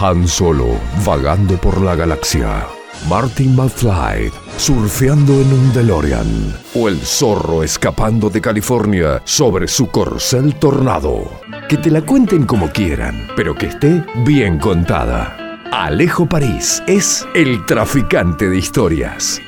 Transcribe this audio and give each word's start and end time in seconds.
Han 0.00 0.28
Solo 0.28 0.78
vagando 1.04 1.56
por 1.56 1.80
la 1.80 1.96
galaxia. 1.96 2.64
Martin 3.08 3.56
McFly 3.56 4.30
surfeando 4.56 5.32
en 5.32 5.52
un 5.52 5.72
DeLorean. 5.72 6.56
O 6.76 6.88
el 6.88 7.00
zorro 7.00 7.64
escapando 7.64 8.30
de 8.30 8.40
California 8.40 9.20
sobre 9.24 9.66
su 9.66 9.88
corcel 9.88 10.54
tornado. 10.54 11.28
Que 11.68 11.78
te 11.78 11.90
la 11.90 12.02
cuenten 12.02 12.46
como 12.46 12.70
quieran, 12.70 13.26
pero 13.34 13.56
que 13.56 13.66
esté 13.66 14.04
bien 14.24 14.60
contada. 14.60 15.36
Alejo 15.72 16.26
París 16.26 16.80
es 16.86 17.26
el 17.34 17.66
traficante 17.66 18.48
de 18.48 18.56
historias. 18.56 19.40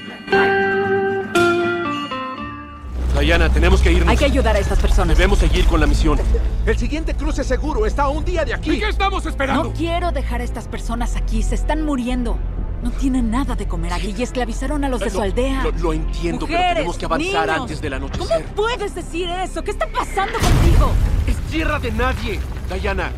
Diana, 3.20 3.48
tenemos 3.48 3.80
que 3.80 3.92
irnos. 3.92 4.08
Hay 4.08 4.16
que 4.16 4.24
ayudar 4.24 4.56
a 4.56 4.58
estas 4.58 4.78
personas. 4.78 5.16
Debemos 5.16 5.38
seguir 5.38 5.66
con 5.66 5.80
la 5.80 5.86
misión. 5.86 6.18
El 6.66 6.76
siguiente 6.78 7.14
cruce 7.14 7.44
seguro 7.44 7.86
está 7.86 8.04
a 8.04 8.08
un 8.08 8.24
día 8.24 8.44
de 8.44 8.54
aquí. 8.54 8.72
¿Y 8.72 8.80
qué 8.80 8.88
estamos 8.88 9.24
esperando? 9.26 9.64
No 9.64 9.72
quiero 9.72 10.10
dejar 10.12 10.40
a 10.40 10.44
estas 10.44 10.66
personas 10.68 11.16
aquí. 11.16 11.42
Se 11.42 11.54
están 11.54 11.84
muriendo. 11.84 12.38
No 12.82 12.90
tienen 12.92 13.30
nada 13.30 13.54
de 13.56 13.68
comer 13.68 13.92
aquí 13.92 14.14
y 14.16 14.22
esclavizaron 14.22 14.82
a 14.84 14.88
los 14.88 15.00
de 15.00 15.06
Lo- 15.06 15.12
su 15.12 15.20
aldea. 15.20 15.62
Lo, 15.64 15.70
lo 15.72 15.92
entiendo, 15.92 16.46
pero 16.46 16.58
tenemos 16.74 16.96
que 16.96 17.04
avanzar 17.04 17.46
niños. 17.46 17.60
antes 17.60 17.80
del 17.82 17.92
¿Cómo 17.92 18.06
anochecer. 18.06 18.44
puedes 18.54 18.94
decir 18.94 19.28
eso? 19.28 19.62
¿Qué 19.62 19.70
está 19.72 19.86
pasando 19.92 20.32
contigo? 20.38 20.90
Es 21.26 21.36
tierra 21.50 21.78
de 21.78 21.92
nadie, 21.92 22.40
Diana. 22.80 23.10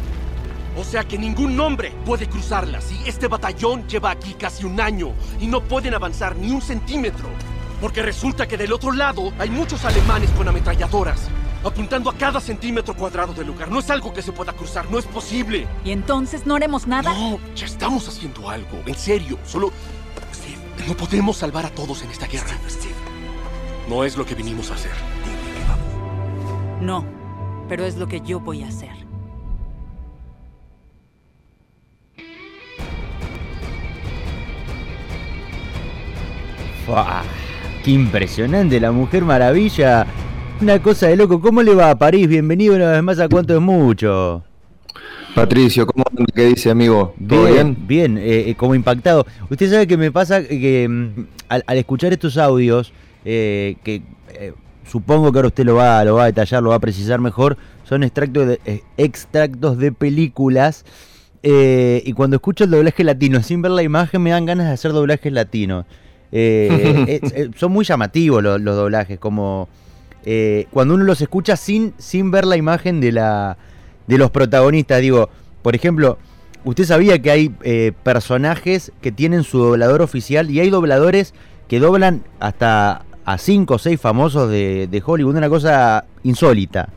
O 0.77 0.83
sea 0.83 1.05
que 1.05 1.17
ningún 1.17 1.61
hombre 1.61 1.93
puede 2.05 2.27
cruzarla. 2.29 2.81
¿sí? 2.81 2.99
Este 3.07 3.29
batallón 3.29 3.87
lleva 3.87 4.11
aquí 4.11 4.35
casi 4.35 4.65
un 4.65 4.81
año 4.81 5.13
y 5.39 5.47
no 5.47 5.61
pueden 5.63 5.95
avanzar 5.95 6.35
ni 6.35 6.51
un 6.51 6.61
centímetro. 6.61 7.29
Porque 7.83 8.01
resulta 8.01 8.47
que 8.47 8.57
del 8.57 8.73
otro 8.73 8.93
lado 8.93 9.33
hay 9.41 9.51
muchos 9.51 9.85
alemanes 9.85 10.31
con 10.31 10.47
ametralladoras, 10.47 11.29
apuntando 11.65 12.11
a 12.11 12.15
cada 12.15 12.41
centímetro 12.41 12.95
cuadrado 12.95 13.35
del 13.35 13.49
lugar. 13.49 13.73
No 13.73 13.81
es 13.81 13.91
algo 13.91 14.13
que 14.13 14.23
se 14.23 14.31
pueda 14.31 14.53
cruzar, 14.53 14.89
no 14.89 15.01
es 15.01 15.05
posible. 15.05 15.67
¿Y 15.85 15.91
entonces 15.91 16.47
no 16.47 16.55
haremos 16.55 16.87
nada? 16.87 17.13
No, 17.13 17.41
ya 17.57 17.67
estamos 17.67 18.07
haciendo 18.07 18.49
algo, 18.49 18.79
en 18.87 18.95
serio. 18.95 19.37
Solo... 19.45 19.73
Steve, 20.33 20.59
no 20.87 20.97
podemos 20.97 21.39
salvar 21.39 21.67
a 21.67 21.71
todos 21.71 22.03
en 22.05 22.13
esta 22.13 22.29
guerra. 22.29 22.57
No 23.89 24.05
es 24.05 24.17
lo 24.17 24.25
que 24.25 24.37
vinimos 24.37 24.71
a 24.71 24.75
hacer. 24.75 24.93
No, 26.81 27.05
pero 27.69 27.85
es 27.85 27.97
lo 27.97 28.07
que 28.07 28.21
yo 28.21 28.39
voy 28.39 28.63
a 28.63 28.69
hacer. 28.69 28.93
Fua, 36.87 37.23
¡Qué 37.85 37.91
impresionante 37.91 38.79
la 38.81 38.93
Mujer 38.93 39.25
Maravilla! 39.25 40.07
Una 40.61 40.81
cosa 40.81 41.09
de 41.09 41.17
loco. 41.17 41.41
¿Cómo 41.41 41.63
le 41.63 41.75
va 41.75 41.91
a 41.91 41.99
París? 41.99 42.29
Bienvenido 42.29 42.77
una 42.77 42.93
vez 42.93 43.03
más 43.03 43.19
a 43.19 43.29
Cuánto 43.29 43.55
es 43.55 43.61
Mucho. 43.61 44.45
Patricio, 45.35 45.87
¿cómo? 45.87 46.05
¿Qué 46.35 46.47
dice, 46.47 46.71
amigo? 46.71 47.15
¿Todo 47.27 47.47
bien? 47.47 47.77
Bien, 47.89 48.19
eh, 48.19 48.51
eh, 48.51 48.55
como 48.55 48.75
impactado. 48.75 49.27
Usted 49.51 49.71
sabe 49.71 49.87
que 49.87 49.97
me 49.97 50.13
pasa 50.13 50.47
que 50.47 50.87
mm, 50.89 51.23
al, 51.49 51.65
al 51.67 51.79
escuchar 51.79 52.13
estos 52.13 52.37
audios, 52.37 52.93
eh, 53.25 53.77
que 53.83 54.03
eh, 54.29 54.53
supongo 54.85 55.33
que 55.33 55.39
ahora 55.39 55.49
usted 55.49 55.65
lo 55.65 55.75
va, 55.77 56.05
lo 56.05 56.15
va 56.17 56.25
a 56.25 56.27
detallar, 56.27 56.63
lo 56.63 56.71
va 56.71 56.77
a 56.77 56.81
precisar 56.81 57.19
mejor, 57.21 57.57
son 57.85 58.05
extractos 58.05 58.47
de, 58.47 58.83
extractos 58.97 59.79
de 59.79 59.91
películas. 59.91 60.85
eh, 61.43 62.03
y 62.05 62.13
cuando 62.13 62.37
escucho 62.37 62.65
el 62.65 62.71
doblaje 62.71 63.03
latino 63.03 63.43
sin 63.43 63.63
ver 63.63 63.73
la 63.73 63.83
imagen, 63.83 64.23
me 64.23 64.31
dan 64.31 64.47
ganas 64.47 64.67
de 64.69 64.73
hacer 64.75 64.93
doblajes 64.93 65.33
latinos. 65.33 65.87
Eh, 66.33 67.21
es- 67.23 67.33
eh, 67.37 67.51
son 67.57 67.73
muy 67.73 67.85
llamativos 67.85 68.43
los, 68.43 68.61
los 68.61 68.75
doblajes, 68.77 69.19
como 69.19 69.69
eh, 70.25 70.67
cuando 70.71 70.95
uno 70.95 71.05
los 71.05 71.21
escucha 71.21 71.57
sin, 71.57 71.95
sin 71.99 72.31
ver 72.31 72.47
la 72.47 72.57
imagen 72.57 73.01
de, 73.01 73.13
la, 73.13 73.57
de 74.07 74.19
los 74.19 74.31
protagonistas. 74.31 75.01
Digo, 75.01 75.29
por 75.63 75.75
ejemplo, 75.75 76.19
usted 76.65 76.85
sabía 76.85 77.21
que 77.21 77.31
hay 77.31 77.55
eh, 77.63 77.93
personajes 78.03 78.93
que 79.01 79.13
tienen 79.13 79.45
su 79.45 79.59
doblador 79.59 80.03
oficial 80.03 80.51
y 80.51 80.61
hay 80.61 80.71
dobladores 80.71 81.35
que 81.69 81.81
doblan 81.81 82.23
hasta 82.41 83.05
a 83.25 83.39
5 83.39 83.75
o 83.75 83.79
6 83.79 84.01
famosos 84.01 84.51
de, 84.51 84.89
de 84.91 85.03
Hollywood, 85.05 85.37
una 85.37 85.49
cosa 85.49 86.05
insólita. 86.25 86.89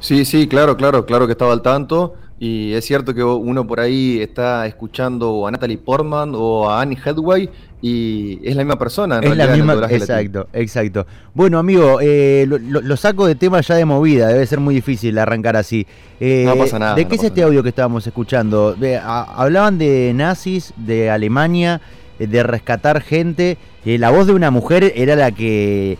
Sí, 0.00 0.24
sí, 0.24 0.48
claro, 0.48 0.76
claro, 0.76 1.06
claro 1.06 1.26
que 1.26 1.32
estaba 1.32 1.52
al 1.52 1.62
tanto. 1.62 2.14
Y 2.44 2.72
es 2.72 2.84
cierto 2.84 3.14
que 3.14 3.22
uno 3.22 3.64
por 3.68 3.78
ahí 3.78 4.18
está 4.20 4.66
escuchando 4.66 5.46
a 5.46 5.50
Natalie 5.52 5.78
Portman 5.78 6.32
o 6.34 6.68
a 6.68 6.80
Annie 6.82 6.98
Hathaway 6.98 7.48
y 7.80 8.40
es 8.42 8.56
la 8.56 8.64
misma 8.64 8.76
persona. 8.76 9.18
en 9.18 9.30
Es 9.30 9.36
la 9.36 9.46
misma, 9.46 9.74
exacto, 9.88 10.48
exacto. 10.52 11.06
Bueno, 11.34 11.60
amigo, 11.60 11.98
eh, 12.02 12.44
lo, 12.48 12.96
saco 12.96 13.28
de 13.28 13.36
tema 13.36 13.60
ya 13.60 13.76
de 13.76 13.84
movida, 13.84 14.26
debe 14.26 14.44
ser 14.44 14.58
muy 14.58 14.74
difícil 14.74 15.16
arrancar 15.18 15.54
así. 15.56 15.86
Eh, 16.18 16.42
No 16.44 16.56
pasa 16.56 16.80
nada, 16.80 16.96
¿De 16.96 17.04
no 17.04 17.08
qué 17.10 17.14
es 17.14 17.22
este 17.22 17.42
nada. 17.42 17.48
audio 17.50 17.62
que 17.62 17.68
estábamos 17.68 18.04
escuchando? 18.08 18.74
De- 18.74 18.96
a- 18.96 19.22
hablaban 19.22 19.78
de 19.78 20.10
nazis, 20.12 20.74
de 20.76 21.10
Alemania, 21.10 21.80
eh, 22.18 22.26
de 22.26 22.42
rescatar 22.42 23.02
gente. 23.02 23.56
eh, 23.84 23.98
la 23.98 24.10
voz 24.10 24.26
de 24.26 24.32
una 24.32 24.50
mujer 24.50 24.92
era 24.96 25.14
la 25.14 25.30
que, 25.30 25.96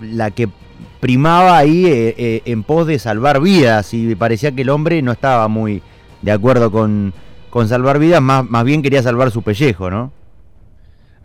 la 0.00 0.30
que 0.30 0.48
primaba 1.02 1.58
ahí 1.58 1.84
eh, 1.86 2.14
eh, 2.16 2.42
en 2.44 2.62
pos 2.62 2.86
de 2.86 2.96
salvar 3.00 3.40
vidas 3.40 3.92
y 3.92 4.14
parecía 4.14 4.52
que 4.52 4.62
el 4.62 4.70
hombre 4.70 5.02
no 5.02 5.10
estaba 5.10 5.48
muy 5.48 5.82
de 6.22 6.30
acuerdo 6.30 6.70
con, 6.70 7.12
con 7.50 7.66
salvar 7.66 7.98
vidas, 7.98 8.22
más, 8.22 8.48
más 8.48 8.62
bien 8.62 8.82
quería 8.82 9.02
salvar 9.02 9.32
su 9.32 9.42
pellejo, 9.42 9.90
¿no? 9.90 10.12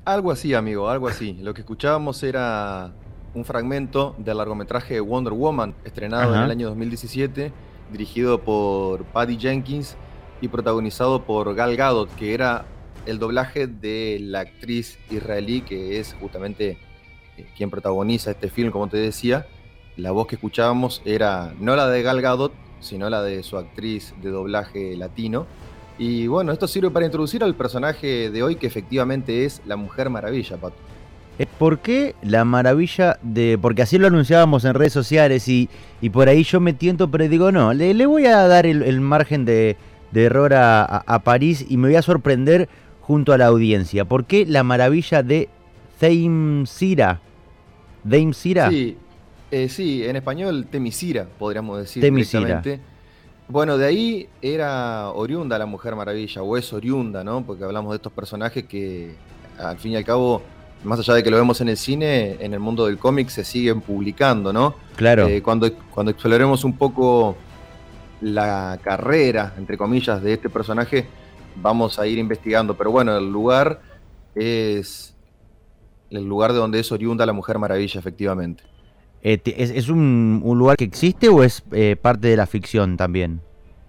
Algo 0.04 0.32
así, 0.32 0.56
amigo, 0.56 0.90
algo 0.90 1.08
así. 1.08 1.38
Lo 1.44 1.54
que 1.54 1.62
escuchábamos 1.62 2.24
era 2.24 2.92
un 3.36 3.46
fragmento 3.46 4.16
del 4.18 4.38
largometraje 4.38 5.00
Wonder 5.00 5.34
Woman, 5.34 5.76
estrenado 5.86 6.34
en 6.34 6.42
el 6.42 6.50
año 6.50 6.70
2017, 6.70 7.52
dirigido 7.92 8.42
por 8.42 9.04
Patty 9.04 9.38
Jenkins 9.38 9.96
y 10.42 10.48
protagonizado 10.48 11.24
por 11.24 11.54
Gal 11.54 11.78
Gadot, 11.78 12.10
que 12.16 12.34
era 12.34 12.66
el 13.06 13.20
doblaje 13.20 13.68
de 13.68 14.18
la 14.22 14.40
actriz 14.40 14.98
israelí 15.12 15.62
que 15.62 16.00
es 16.00 16.16
justamente 16.20 16.80
eh, 17.38 17.46
quien 17.56 17.70
protagoniza 17.70 18.32
este 18.32 18.50
film, 18.50 18.72
como 18.72 18.88
te 18.88 18.98
decía. 18.98 19.46
La 19.98 20.12
voz 20.12 20.28
que 20.28 20.36
escuchábamos 20.36 21.02
era 21.06 21.54
no 21.60 21.76
la 21.76 21.88
de 21.90 22.02
Gal 22.04 22.22
Gadot, 22.22 22.54
sino 22.80 23.10
la 23.10 23.22
de 23.24 23.42
su 23.44 23.58
actriz 23.58 24.14
de 24.22 24.30
doblaje 24.30 24.96
latino. 24.96 25.46
Y 25.98 26.28
bueno, 26.28 26.52
esto 26.52 26.68
sirve 26.68 26.92
para 26.92 27.06
introducir 27.08 27.44
al 27.44 27.56
personaje 27.56 28.30
de 28.30 28.44
hoy 28.44 28.56
que 28.58 28.68
efectivamente 28.68 29.46
es 29.46 29.62
la 29.66 29.76
Mujer 29.76 30.12
Maravilla, 30.12 30.58
Pato. 30.58 30.76
Eh, 31.40 31.48
¿Por 31.58 31.80
qué 31.80 32.16
la 32.22 32.46
maravilla 32.46 33.18
de.? 33.24 33.58
Porque 33.60 33.82
así 33.82 33.98
lo 33.98 34.06
anunciábamos 34.08 34.66
en 34.66 34.76
redes 34.76 34.94
sociales 34.94 35.48
y, 35.48 35.70
y 36.02 36.10
por 36.12 36.30
ahí 36.30 36.44
yo 36.44 36.60
me 36.60 36.74
tiento, 36.74 37.10
pero 37.10 37.28
digo, 37.28 37.52
no, 37.52 37.74
le, 37.74 37.94
le 37.96 38.06
voy 38.06 38.26
a 38.28 38.48
dar 38.48 38.68
el, 38.68 38.84
el 38.84 39.02
margen 39.02 39.46
de, 39.46 39.78
de 40.12 40.24
error 40.24 40.54
a, 40.54 40.84
a- 40.84 41.04
a 41.08 41.20
París 41.24 41.66
y 41.68 41.78
me 41.78 41.88
voy 41.88 41.96
a 41.96 42.02
sorprender 42.04 42.70
junto 43.02 43.34
a 43.34 43.38
la 43.40 43.48
audiencia. 43.48 44.06
¿Por 44.06 44.26
qué 44.26 44.46
la 44.46 44.62
maravilla 44.64 45.24
de 45.24 45.50
Theimsira? 46.00 47.20
¿Theimsira? 48.08 48.70
Sí, 48.70 48.98
eh, 49.52 49.70
sí, 49.70 50.04
en 50.06 50.16
español 50.16 50.68
Temisira, 50.70 51.26
podríamos 51.38 51.80
decir. 51.80 52.02
Temisira. 52.02 52.62
Bueno, 53.50 53.78
de 53.78 53.86
ahí 53.86 54.30
era 54.42 55.10
oriunda 55.12 55.58
la 55.58 55.66
Mujer 55.66 55.96
Maravilla, 55.96 56.42
o 56.42 56.58
es 56.58 56.74
oriunda, 56.74 57.24
¿no? 57.24 57.46
Porque 57.46 57.64
hablamos 57.64 57.92
de 57.92 57.96
estos 57.96 58.12
personajes 58.12 58.66
que, 58.66 59.16
al 59.58 59.78
fin 59.78 59.94
y 59.94 59.96
al 59.96 60.04
cabo, 60.04 60.42
más 60.84 61.00
allá 61.00 61.14
de 61.14 61.24
que 61.24 61.32
lo 61.32 61.38
vemos 61.38 61.62
en 61.62 61.70
el 61.70 61.78
cine, 61.78 62.36
en 62.42 62.54
el 62.54 62.60
mundo 62.60 62.88
del 62.88 62.98
cómic 62.98 63.30
se 63.30 63.46
siguen 63.46 63.80
publicando, 63.80 64.52
¿no? 64.52 64.76
Claro. 64.98 65.28
Eh, 65.28 65.42
cuando, 65.42 65.72
cuando 65.94 66.12
exploremos 66.12 66.66
un 66.66 66.78
poco 66.78 67.38
la 68.20 68.80
carrera, 68.84 69.54
entre 69.58 69.78
comillas, 69.78 70.22
de 70.22 70.34
este 70.34 70.50
personaje, 70.50 71.06
vamos 71.56 72.00
a 72.00 72.06
ir 72.06 72.18
investigando. 72.18 72.76
Pero 72.76 72.92
bueno, 72.92 73.16
el 73.18 73.32
lugar 73.32 73.80
es 74.36 75.16
el 76.10 76.26
lugar 76.26 76.52
de 76.52 76.60
donde 76.60 76.80
es 76.80 76.92
oriunda 76.92 77.26
la 77.26 77.34
Mujer 77.34 77.60
Maravilla, 77.60 78.00
efectivamente. 78.00 78.64
Eh, 79.30 79.38
te- 79.38 79.62
¿Es, 79.62 79.72
es 79.72 79.90
un, 79.90 80.40
un 80.42 80.58
lugar 80.58 80.78
que 80.78 80.86
existe 80.86 81.28
o 81.28 81.44
es 81.44 81.62
eh, 81.74 81.98
parte 82.02 82.30
de 82.30 82.38
la 82.38 82.46
ficción 82.48 82.96
también? 82.96 83.42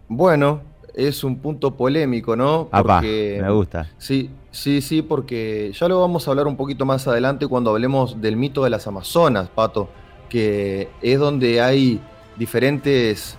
Bueno, 0.08 0.62
es 0.96 1.22
un 1.22 1.38
punto 1.38 1.76
polémico, 1.76 2.34
¿no? 2.34 2.68
Apá, 2.72 3.00
me 3.02 3.48
gusta. 3.52 3.88
Sí, 3.98 4.30
sí, 4.50 4.80
sí, 4.80 5.00
porque 5.00 5.70
ya 5.78 5.86
lo 5.86 6.00
vamos 6.00 6.26
a 6.26 6.32
hablar 6.32 6.48
un 6.48 6.56
poquito 6.56 6.84
más 6.84 7.06
adelante 7.06 7.46
cuando 7.46 7.70
hablemos 7.70 8.20
del 8.20 8.34
mito 8.36 8.64
de 8.64 8.70
las 8.70 8.88
Amazonas, 8.88 9.48
Pato, 9.48 9.88
que 10.28 10.88
es 11.02 11.20
donde 11.20 11.60
hay 11.60 12.00
diferentes 12.36 13.38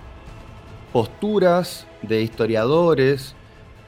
posturas 0.93 1.85
de 2.01 2.21
historiadores, 2.21 3.35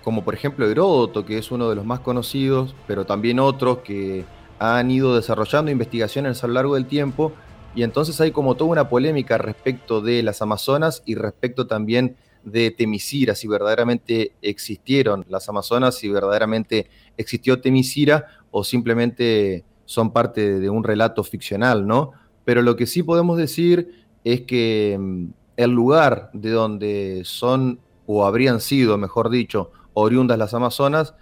como 0.04 0.24
por 0.26 0.34
ejemplo 0.34 0.68
Heródoto, 0.70 1.24
que 1.26 1.38
es 1.38 1.50
uno 1.50 1.70
de 1.70 1.76
los 1.78 1.86
más 1.86 2.02
conocidos, 2.02 2.76
pero 2.88 3.06
también 3.06 3.40
otros 3.40 3.78
que 3.86 4.26
han 4.60 4.92
ido 4.92 5.16
desarrollando 5.16 5.72
investigaciones 5.72 6.44
a 6.44 6.48
lo 6.48 6.54
largo 6.54 6.76
del 6.76 6.86
tiempo, 6.86 7.32
y 7.76 7.84
entonces 7.84 8.20
hay 8.22 8.32
como 8.32 8.56
toda 8.56 8.72
una 8.72 8.90
polémica 8.90 9.38
respecto 9.38 10.02
de 10.02 10.24
las 10.24 10.42
Amazonas 10.42 11.04
y 11.06 11.16
respecto 11.16 11.68
también 11.68 12.16
de 12.44 12.72
Temisira, 12.72 13.36
si 13.36 13.48
verdaderamente 13.48 14.34
existieron 14.42 15.26
las 15.30 15.48
Amazonas, 15.48 15.96
si 15.96 16.10
verdaderamente 16.10 16.90
existió 17.18 17.62
Temisira 17.62 18.26
o 18.50 18.64
simplemente 18.64 19.64
son 19.86 20.12
parte 20.12 20.60
de 20.60 20.70
un 20.70 20.84
relato 20.84 21.24
ficcional, 21.24 21.86
¿no? 21.86 22.12
Pero 22.46 22.62
lo 22.62 22.76
que 22.76 22.88
sí 22.88 23.04
podemos 23.04 23.38
decir 23.38 24.06
es 24.24 24.42
que 24.42 24.98
mm, 25.00 25.26
el 25.58 25.72
lugar 25.72 26.30
de 26.34 26.50
donde 26.50 27.22
son, 27.26 27.80
o 28.06 28.26
habrían 28.26 28.60
sido, 28.60 28.98
mejor 28.98 29.30
dicho, 29.30 29.72
oriundas 29.94 30.38
las 30.38 30.54
Amazonas, 30.54 31.14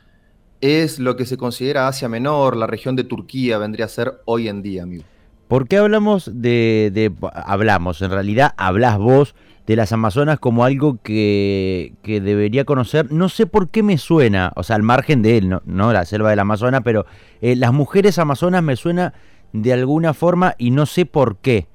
es 0.62 1.00
lo 1.00 1.16
que 1.16 1.26
se 1.26 1.38
considera 1.38 1.88
Asia 1.88 2.10
Menor, 2.10 2.56
la 2.56 2.68
región 2.68 2.96
de 2.96 3.04
Turquía 3.04 3.58
vendría 3.58 3.86
a 3.86 3.90
ser 3.90 4.22
hoy 4.26 4.48
en 4.48 4.62
día, 4.62 4.84
amigo. 4.84 5.04
¿Por 5.50 5.68
qué 5.68 5.78
hablamos 5.78 6.30
de, 6.32 7.12
hablamos, 7.34 8.04
en 8.04 8.12
realidad 8.12 8.54
hablas 8.56 9.00
vos 9.00 9.34
de 9.66 9.76
las 9.76 9.92
Amazonas 9.92 10.38
como 10.38 10.64
algo 10.64 11.00
que, 11.02 11.94
debería 12.06 12.66
conocer? 12.66 13.12
No 13.12 13.30
sé 13.30 13.48
por 13.48 13.70
qué 13.70 13.82
me 13.82 13.98
suena, 13.98 14.52
o 14.56 14.62
sea, 14.62 14.76
al 14.76 14.84
margen 14.84 15.24
de 15.24 15.38
él, 15.38 15.50
no, 15.66 15.92
la 15.92 16.06
selva 16.06 16.30
del 16.30 16.38
Amazonas, 16.38 16.82
pero 16.86 17.08
eh, 17.42 17.56
las 17.56 17.74
mujeres 17.74 18.20
amazonas 18.20 18.62
me 18.62 18.76
suena 18.76 19.16
de 19.52 19.74
alguna 19.74 20.14
forma 20.14 20.54
y 20.60 20.70
no 20.70 20.86
sé 20.86 21.08
por 21.08 21.38
qué. 21.38 21.66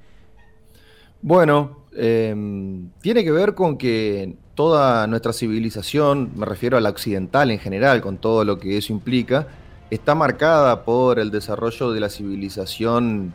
Bueno, 1.21 1.79
em, 1.97 2.91
tiene 3.01 3.25
que 3.25 3.31
ver 3.31 3.55
con 3.55 3.77
que 3.77 4.37
toda 4.53 5.05
nuestra 5.05 5.33
civilización, 5.33 6.31
me 6.37 6.45
refiero 6.45 6.77
a 6.77 6.79
la 6.79 6.91
occidental 6.91 7.51
en 7.51 7.59
general, 7.59 7.99
con 7.99 8.19
todo 8.19 8.45
lo 8.45 8.57
que 8.57 8.77
eso 8.77 8.93
implica, 8.93 9.49
está 9.89 10.15
marcada 10.15 10.85
por 10.85 11.19
el 11.19 11.29
desarrollo 11.29 11.91
de 11.91 11.99
la 11.99 12.09
civilización 12.09 13.33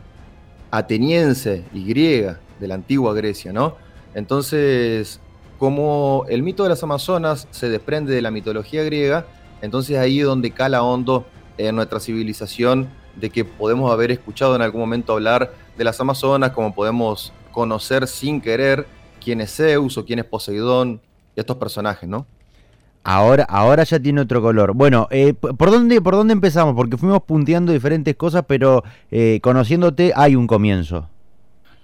ateniense 0.71 1.65
y 1.73 1.85
griega 1.85 2.39
de 2.59 2.67
la 2.67 2.75
antigua 2.75 3.13
Grecia, 3.13 3.53
¿no? 3.53 3.75
Entonces, 4.13 5.19
como 5.59 6.25
el 6.29 6.41
mito 6.41 6.63
de 6.63 6.69
las 6.69 6.81
Amazonas 6.81 7.47
se 7.51 7.69
desprende 7.69 8.13
de 8.13 8.21
la 8.21 8.31
mitología 8.31 8.83
griega, 8.83 9.25
entonces 9.61 9.97
ahí 9.97 10.19
es 10.19 10.25
donde 10.25 10.51
cala 10.51 10.81
hondo 10.81 11.25
en 11.57 11.75
nuestra 11.75 11.99
civilización 11.99 12.89
de 13.15 13.29
que 13.29 13.45
podemos 13.45 13.91
haber 13.91 14.11
escuchado 14.11 14.55
en 14.55 14.61
algún 14.61 14.81
momento 14.81 15.13
hablar 15.13 15.53
de 15.77 15.83
las 15.83 15.99
Amazonas, 15.99 16.51
como 16.51 16.73
podemos 16.73 17.33
conocer 17.51 18.07
sin 18.07 18.41
querer 18.41 18.87
quién 19.23 19.41
es 19.41 19.55
Zeus 19.55 19.97
o 19.97 20.05
quién 20.05 20.19
es 20.19 20.25
Poseidón, 20.25 21.01
estos 21.35 21.57
personajes, 21.57 22.09
¿no? 22.09 22.25
Ahora, 23.03 23.43
ahora 23.45 23.83
ya 23.83 23.99
tiene 23.99 24.21
otro 24.21 24.41
color. 24.41 24.73
Bueno, 24.73 25.07
eh, 25.09 25.33
¿por, 25.33 25.71
dónde, 25.71 26.01
¿por 26.01 26.15
dónde 26.15 26.33
empezamos? 26.33 26.75
Porque 26.75 26.97
fuimos 26.97 27.23
punteando 27.23 27.71
diferentes 27.71 28.15
cosas, 28.15 28.43
pero 28.47 28.83
eh, 29.09 29.39
conociéndote 29.41 30.13
hay 30.15 30.35
un 30.35 30.45
comienzo. 30.45 31.07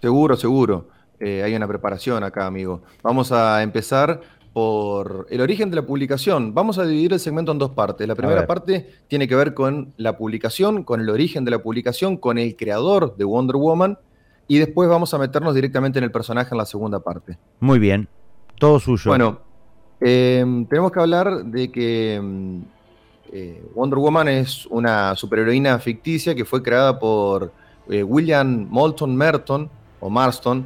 Seguro, 0.01 0.35
seguro. 0.35 0.89
Eh, 1.19 1.41
hay 1.43 1.55
una 1.55 1.67
preparación 1.67 2.23
acá, 2.23 2.45
amigo. 2.45 2.81
Vamos 3.01 3.31
a 3.31 3.63
empezar 3.63 4.21
por 4.53 5.27
el 5.29 5.41
origen 5.41 5.69
de 5.71 5.75
la 5.75 5.85
publicación. 5.85 6.53
Vamos 6.53 6.77
a 6.77 6.85
dividir 6.85 7.13
el 7.13 7.19
segmento 7.19 7.51
en 7.51 7.57
dos 7.57 7.71
partes. 7.71 8.07
La 8.07 8.15
primera 8.15 8.45
parte 8.45 8.87
tiene 9.07 9.27
que 9.27 9.35
ver 9.35 9.53
con 9.53 9.93
la 9.97 10.17
publicación, 10.17 10.83
con 10.83 11.01
el 11.01 11.09
origen 11.09 11.45
de 11.45 11.51
la 11.51 11.59
publicación, 11.59 12.17
con 12.17 12.37
el 12.37 12.55
creador 12.55 13.15
de 13.17 13.23
Wonder 13.23 13.55
Woman, 13.55 13.97
y 14.47 14.59
después 14.59 14.87
vamos 14.87 15.13
a 15.13 15.17
meternos 15.17 15.53
directamente 15.53 15.99
en 15.99 16.05
el 16.05 16.11
personaje 16.11 16.49
en 16.53 16.57
la 16.57 16.65
segunda 16.65 16.99
parte. 16.99 17.37
Muy 17.59 17.79
bien. 17.79 18.07
Todo 18.57 18.79
suyo. 18.79 19.11
Bueno, 19.11 19.41
em, 19.99 20.65
tenemos 20.65 20.91
que 20.91 20.99
hablar 20.99 21.45
de 21.45 21.71
que 21.71 22.15
em, 22.15 22.61
eh, 23.31 23.63
Wonder 23.75 23.99
Woman 23.99 24.27
es 24.27 24.65
una 24.67 25.15
superheroína 25.15 25.79
ficticia 25.79 26.33
que 26.35 26.45
fue 26.45 26.63
creada 26.63 26.97
por 26.97 27.51
eh, 27.89 28.03
William 28.03 28.67
Moulton 28.69 29.15
Merton, 29.15 29.69
o 29.99 30.09
Marston, 30.09 30.65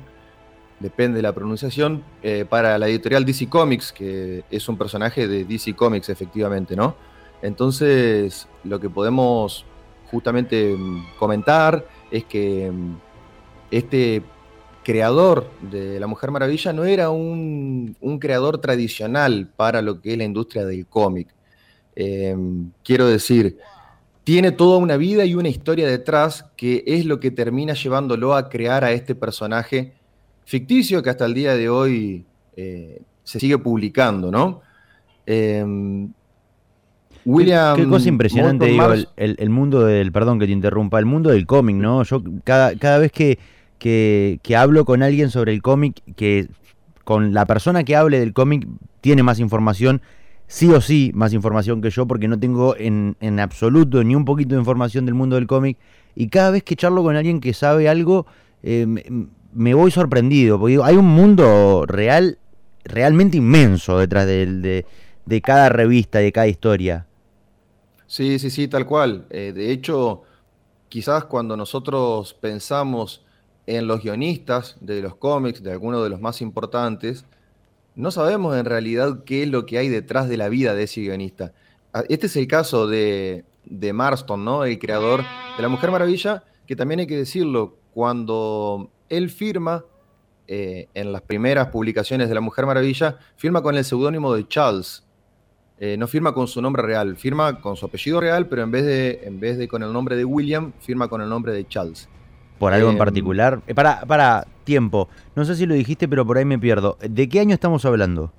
depende 0.80 1.18
de 1.18 1.22
la 1.22 1.34
pronunciación, 1.34 2.04
eh, 2.22 2.46
para 2.48 2.78
la 2.78 2.88
editorial 2.88 3.24
DC 3.26 3.48
Comics, 3.48 3.92
que 3.92 4.44
es 4.50 4.68
un 4.68 4.78
personaje 4.78 5.28
de 5.28 5.46
DC 5.46 5.74
Comics, 5.76 6.10
efectivamente, 6.10 6.76
¿no? 6.76 6.96
Entonces, 7.42 8.48
lo 8.64 8.80
que 8.80 8.90
podemos 8.90 9.66
justamente 10.10 10.74
em, 10.74 11.04
comentar 11.18 11.86
es 12.12 12.26
que 12.26 12.72
este 13.72 14.22
creador 14.84 15.50
de 15.62 16.00
La 16.00 16.08
Mujer 16.08 16.32
Maravilla 16.32 16.74
no 16.74 16.86
era 16.86 17.10
un, 17.10 17.96
creador 18.20 18.60
tradicional 18.60 19.50
para 19.56 19.82
lo 19.82 20.02
que 20.02 20.14
es 20.14 20.18
la 20.18 20.24
industria 20.24 20.66
del 20.66 20.86
cómic. 20.86 21.28
Eh, 21.96 22.36
quiero 22.84 23.08
decir, 23.08 23.58
tiene 24.24 24.52
toda 24.52 24.78
una 24.78 24.98
vida 24.98 25.26
y 25.26 25.36
una 25.36 25.50
historia 25.50 25.88
detrás 25.88 26.46
que 26.56 26.84
es 26.86 27.06
lo 27.06 27.20
que 27.20 27.32
termina 27.32 27.74
llevándolo 27.74 28.36
a 28.36 28.50
crear 28.50 28.84
a 28.84 28.92
este 28.92 29.16
personaje 29.16 29.94
ficticio 30.46 31.02
que 31.04 31.10
hasta 31.10 31.26
el 31.26 31.34
día 31.34 31.56
de 31.56 31.70
hoy 31.70 32.26
eh, 32.56 33.02
se 33.24 33.40
sigue 33.40 33.58
publicando, 33.58 34.32
¿no? 34.32 34.62
Eh, 35.26 35.66
William. 37.26 37.78
Qué, 37.78 37.88
cosa 37.88 38.10
impresionante, 38.10 38.66
digo, 38.66 38.94
el, 39.16 39.50
mundo 39.50 39.86
del, 39.86 40.12
perdón 40.12 40.40
que 40.40 40.46
te 40.46 40.52
interrumpa, 40.52 41.00
el 41.00 41.06
mundo 41.06 41.30
del 41.30 41.46
cómic, 41.46 41.76
¿no? 41.76 42.04
Yo 42.04 42.22
cada, 42.44 42.76
cada 42.76 42.98
vez 42.98 43.12
que, 43.12 43.38
que, 43.82 44.56
hablo 44.56 44.86
con 44.86 45.02
alguien 45.02 45.32
sobre 45.32 45.54
el 45.54 45.64
cómic, 45.64 46.04
que 46.16 46.48
con 47.04 47.34
la 47.34 47.48
persona 47.48 47.84
que 47.84 47.96
hable 47.96 48.20
del 48.20 48.32
cómic 48.32 48.68
tiene 49.02 49.24
más 49.24 49.40
información, 49.40 50.04
sí 50.46 50.70
o 50.70 50.82
sí 50.82 51.12
más 51.16 51.34
información 51.34 51.82
que 51.82 51.90
yo, 51.90 52.06
porque 52.06 52.28
no 52.28 52.40
tengo 52.40 52.76
en, 52.78 53.16
absoluto 53.40 54.04
ni 54.04 54.16
un 54.16 54.24
poquito 54.24 54.54
de 54.54 54.62
información 54.62 55.08
del 55.08 55.16
mundo 55.16 55.36
del 55.36 55.48
cómic. 55.48 55.80
Y 56.16 56.28
cada 56.28 56.52
vez 56.52 56.64
que 56.64 56.76
charlo 56.76 57.02
con 57.02 57.16
alguien 57.16 57.40
que 57.40 57.56
sabe 57.56 57.90
algo, 57.90 58.28
eh, 58.62 58.86
me, 59.52 59.74
voy 59.74 59.90
sorprendido, 59.90 60.60
porque 60.60 60.78
hay 60.84 60.96
un 60.96 61.08
mundo 61.08 61.86
real, 61.88 62.38
realmente 62.84 63.38
inmenso 63.38 63.98
detrás 63.98 64.28
de, 64.28 64.86
de, 65.26 65.42
cada 65.42 65.70
revista, 65.70 66.20
de 66.20 66.32
cada 66.32 66.48
historia. 66.48 67.08
Sí, 68.06 68.38
sí, 68.38 68.52
sí, 68.52 68.68
tal 68.68 68.86
cual. 68.86 69.26
Eh, 69.32 69.54
de 69.56 69.72
hecho, 69.72 70.22
quizás 70.88 71.26
cuando 71.26 71.58
nosotros 71.58 72.36
pensamos 72.36 73.26
en 73.68 73.88
los 73.88 74.02
guionistas 74.02 74.78
de 74.82 75.02
los 75.02 75.16
cómics, 75.16 75.64
de 75.64 75.72
algunos 75.72 76.04
de 76.04 76.10
los 76.10 76.20
más 76.20 76.42
importantes, 76.42 77.26
no 77.96 78.12
sabemos 78.12 78.58
en 78.58 78.66
realidad 78.66 79.24
qué 79.26 79.44
es 79.44 79.50
lo 79.50 79.66
que 79.66 79.78
hay 79.78 79.90
detrás 79.90 80.30
de 80.30 80.38
la 80.38 80.50
vida 80.50 80.74
de 80.74 80.84
ese 80.84 81.02
guionista. 81.02 81.54
Ah, 81.94 82.04
este 82.10 82.28
es 82.28 82.36
el 82.36 82.48
caso 82.48 82.88
de, 82.88 83.44
Marston, 83.94 84.44
¿no? 84.44 84.64
El 84.64 84.80
creador 84.80 85.22
de 85.56 85.62
La 85.62 85.68
Mujer 85.68 85.92
Maravilla, 85.92 86.44
que 86.66 86.76
también 86.76 87.02
hay 87.02 87.08
que 87.08 87.18
decirlo, 87.18 87.78
cuando 87.94 88.90
él 89.10 89.30
firma 89.30 89.84
eh, 90.48 90.88
en 90.94 91.12
las 91.12 91.22
primeras 91.22 91.68
publicaciones 91.68 92.30
de 92.30 92.36
La 92.36 92.42
Mujer 92.42 92.66
Maravilla, 92.66 93.20
firma 93.36 93.62
con 93.62 93.76
el 93.76 93.84
seudónimo 93.84 94.34
de 94.34 94.48
Charles. 94.48 95.04
Eh, 95.78 95.98
no 95.98 96.08
firma 96.08 96.34
con 96.34 96.48
su 96.48 96.62
nombre 96.62 96.84
real, 96.84 97.18
firma 97.18 97.60
con 97.60 97.76
su 97.76 97.88
apellido 97.88 98.22
real, 98.22 98.48
pero 98.48 98.62
en 98.62 98.72
vez, 98.72 98.86
de, 98.86 99.22
en 99.24 99.40
vez 99.40 99.58
de 99.58 99.68
con 99.68 99.82
el 99.84 99.92
nombre 99.92 100.16
de 100.16 100.24
William, 100.24 100.72
firma 100.80 101.08
con 101.08 101.22
el 101.22 101.30
nombre 101.30 101.54
de 101.54 101.68
Charles 101.68 102.08
por 102.62 102.74
algo 102.74 102.90
en 102.90 102.94
em, 102.94 103.00
particular. 103.00 103.60
Eh, 103.66 103.74
para, 103.74 104.02
para, 104.02 104.46
tiempo. 104.64 105.10
No 105.36 105.46
sé 105.46 105.56
si 105.56 105.66
lo 105.66 105.74
dijiste, 105.74 106.08
pero 106.08 106.28
por 106.28 106.38
ahí 106.38 106.46
me 106.46 106.60
pierdo. 106.60 106.96
¿De 107.02 107.28
qué 107.28 107.40
año 107.40 107.56
estamos 107.56 107.86
hablando? 107.86 108.32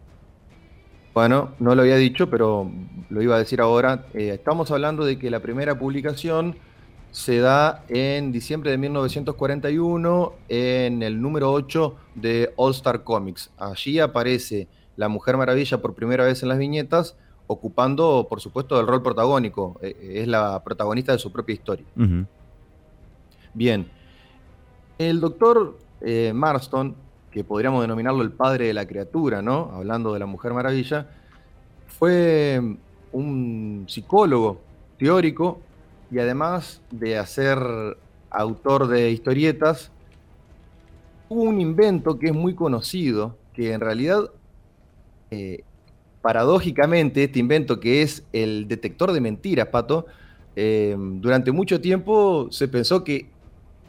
Bueno, 1.12 1.50
no 1.58 1.74
lo 1.74 1.82
había 1.82 1.96
dicho, 1.96 2.30
pero 2.30 2.70
lo 3.10 3.20
iba 3.20 3.34
a 3.34 3.38
decir 3.40 3.60
ahora. 3.60 4.06
Eh, 4.14 4.30
estamos 4.32 4.70
hablando 4.70 5.04
de 5.04 5.18
que 5.18 5.28
la 5.28 5.40
primera 5.40 5.76
publicación 5.76 6.54
se 7.10 7.40
da 7.40 7.84
en 7.88 8.30
diciembre 8.30 8.70
de 8.70 8.78
1941 8.78 10.34
en 10.48 11.02
el 11.02 11.20
número 11.20 11.50
8 11.50 11.96
de 12.14 12.52
All 12.54 12.70
Star 12.70 13.02
Comics. 13.02 13.50
Allí 13.58 13.98
aparece 13.98 14.68
la 14.94 15.08
Mujer 15.08 15.36
Maravilla 15.36 15.82
por 15.82 15.94
primera 15.94 16.24
vez 16.24 16.44
en 16.44 16.48
las 16.48 16.58
viñetas, 16.58 17.16
ocupando, 17.48 18.28
por 18.30 18.40
supuesto, 18.40 18.78
el 18.78 18.86
rol 18.86 19.02
protagónico. 19.02 19.80
Eh, 19.82 20.20
es 20.22 20.28
la 20.28 20.62
protagonista 20.62 21.10
de 21.10 21.18
su 21.18 21.32
propia 21.32 21.54
historia. 21.54 21.86
Bien, 23.52 23.90
el 25.10 25.20
doctor 25.20 25.78
eh, 26.00 26.32
Marston, 26.34 26.94
que 27.30 27.44
podríamos 27.44 27.82
denominarlo 27.82 28.22
el 28.22 28.32
padre 28.32 28.66
de 28.66 28.74
la 28.74 28.86
criatura, 28.86 29.42
¿no? 29.42 29.70
Hablando 29.72 30.12
de 30.12 30.18
la 30.18 30.26
Mujer 30.26 30.52
Maravilla, 30.52 31.08
fue 31.86 32.60
un 33.12 33.84
psicólogo 33.88 34.60
teórico 34.98 35.60
y 36.10 36.18
además 36.18 36.82
de 36.90 37.24
ser 37.26 37.58
autor 38.30 38.88
de 38.88 39.10
historietas, 39.10 39.90
hubo 41.28 41.42
un 41.42 41.60
invento 41.60 42.18
que 42.18 42.26
es 42.26 42.34
muy 42.34 42.54
conocido, 42.54 43.36
que 43.54 43.72
en 43.72 43.80
realidad, 43.80 44.30
eh, 45.30 45.64
paradójicamente, 46.20 47.24
este 47.24 47.38
invento 47.38 47.80
que 47.80 48.02
es 48.02 48.24
el 48.32 48.68
detector 48.68 49.12
de 49.12 49.20
mentiras, 49.20 49.68
Pato, 49.68 50.06
eh, 50.54 50.94
durante 50.98 51.50
mucho 51.50 51.80
tiempo 51.80 52.48
se 52.50 52.68
pensó 52.68 53.04
que 53.04 53.31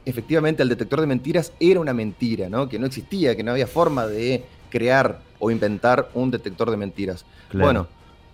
efectivamente 0.05 0.63
el 0.63 0.69
detector 0.69 1.01
de 1.01 1.07
mentiras 1.07 1.53
era 1.59 1.79
una 1.79 1.93
mentira, 1.93 2.49
¿no? 2.49 2.69
Que 2.69 2.79
no 2.79 2.85
existía, 2.85 3.35
que 3.35 3.43
no 3.43 3.51
había 3.51 3.67
forma 3.67 4.07
de 4.07 4.43
crear 4.69 5.21
o 5.39 5.51
inventar 5.51 6.09
un 6.13 6.31
detector 6.31 6.71
de 6.71 6.77
mentiras. 6.77 7.25
Bueno, 7.53 7.87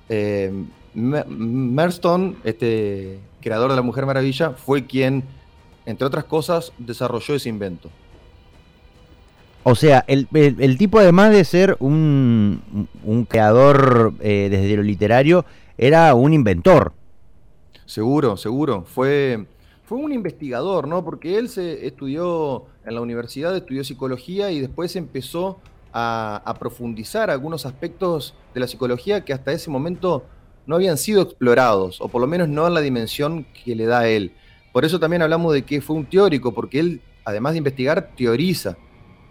eh, 0.07 0.51
Merston, 0.93 2.37
este 2.43 3.19
creador 3.41 3.69
de 3.69 3.75
la 3.75 3.81
Mujer 3.81 4.05
Maravilla, 4.05 4.51
fue 4.51 4.85
quien, 4.85 5.23
entre 5.85 6.07
otras 6.07 6.25
cosas, 6.25 6.71
desarrolló 6.77 7.35
ese 7.35 7.49
invento. 7.49 7.89
O 9.63 9.75
sea, 9.75 10.05
el, 10.07 10.27
tipo 10.77 10.99
además 10.99 11.31
de 11.31 11.43
ser 11.43 11.75
un, 11.79 12.87
creador 13.27 14.13
eh, 14.21 14.47
desde 14.49 14.77
lo 14.77 14.83
literario, 14.83 15.45
era 15.77 16.13
un 16.15 16.33
inventor. 16.33 16.93
Seguro, 17.85 18.37
seguro. 18.37 18.85
Fue 18.87 19.45
fue 19.89 19.97
un 19.97 20.13
investigador, 20.13 20.87
¿no? 20.87 21.03
Porque 21.03 21.39
él 21.39 21.49
se 21.49 21.87
estudió 21.87 22.65
en 22.85 22.93
la 22.93 23.01
universidad, 23.01 23.57
estudió 23.57 23.83
psicología 23.83 24.51
y 24.51 24.59
después 24.59 24.95
empezó 24.95 25.57
a, 25.91 26.55
profundizar 26.59 27.31
algunos 27.31 27.65
aspectos 27.65 28.35
de 28.53 28.59
la 28.59 28.67
psicología 28.67 29.25
que 29.25 29.33
hasta 29.33 29.51
ese 29.51 29.71
momento 29.71 30.25
no 30.67 30.75
habían 30.75 30.99
sido 30.99 31.23
explorados, 31.23 32.01
o 32.01 32.07
por 32.07 32.21
lo 32.21 32.27
menos 32.27 32.47
no 32.47 32.67
en 32.67 32.75
la 32.75 32.81
dimensión 32.81 33.47
que 33.63 33.75
le 33.75 33.87
da 33.87 34.01
a 34.01 34.07
él. 34.07 34.31
Por 34.71 34.85
eso 34.85 34.99
también 34.99 35.23
hablamos 35.23 35.55
de 35.55 35.63
que 35.63 35.81
fue 35.81 35.95
un 35.95 36.05
teórico, 36.05 36.53
porque 36.53 36.79
él, 36.79 37.01
además 37.25 37.53
de 37.53 37.57
investigar, 37.57 38.11
teoriza. 38.15 38.77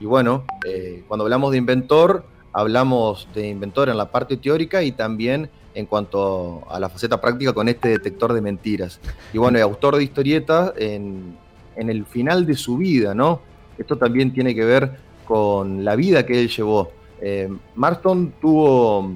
Y 0.00 0.06
bueno, 0.06 0.44
eh, 0.66 1.04
cuando 1.06 1.22
hablamos 1.22 1.52
de 1.52 1.58
inventor, 1.58 2.24
hablamos 2.52 3.28
de 3.32 3.46
inventor 3.46 3.90
en 3.90 3.96
la 3.96 4.10
parte 4.10 4.36
teórica 4.36 4.82
y 4.82 4.90
también 4.90 5.50
en 5.78 5.86
cuanto 5.86 6.64
a 6.68 6.80
la 6.80 6.88
faceta 6.88 7.20
práctica 7.20 7.52
con 7.52 7.68
este 7.68 7.90
detector 7.90 8.32
de 8.32 8.40
mentiras. 8.40 8.98
Y 9.32 9.38
bueno, 9.38 9.62
autor 9.62 9.96
de 9.96 10.02
historietas 10.02 10.72
en, 10.76 11.36
el 11.76 12.04
final 12.04 12.44
de 12.44 12.54
su 12.54 12.78
vida, 12.78 13.14
¿no? 13.14 13.40
Esto 13.78 13.96
también 13.96 14.32
tiene 14.32 14.56
que 14.56 14.64
ver 14.64 14.98
con 15.24 15.84
la 15.84 15.94
vida 15.94 16.26
que 16.26 16.40
él 16.40 16.48
llevó. 16.48 16.90
Eh, 17.20 17.48
Marston 17.76 18.34
tuvo, 18.40 19.12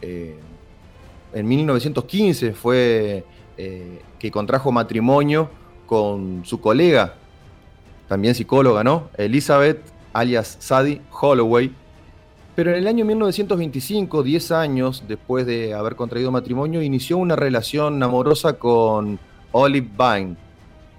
eh, 0.00 0.38
en 1.34 1.46
1915 1.46 2.54
fue 2.54 3.24
eh, 3.58 4.00
que 4.18 4.30
contrajo 4.30 4.72
matrimonio 4.72 5.50
con 5.84 6.46
su 6.46 6.62
colega, 6.62 7.16
también 8.08 8.34
psicóloga, 8.34 8.82
¿no? 8.82 9.10
Elizabeth, 9.18 9.82
alias 10.14 10.56
Sadie 10.60 11.02
Holloway, 11.10 11.74
pero 12.58 12.72
en 12.72 12.78
el 12.78 12.88
año 12.88 13.04
1925, 13.04 14.24
10 14.24 14.50
años 14.50 15.04
después 15.06 15.46
de 15.46 15.74
haber 15.74 15.94
contraído 15.94 16.32
matrimonio, 16.32 16.82
inició 16.82 17.16
una 17.16 17.36
relación 17.36 18.02
amorosa 18.02 18.54
con 18.54 19.20
Olive 19.52 19.88
Vine, 19.96 20.34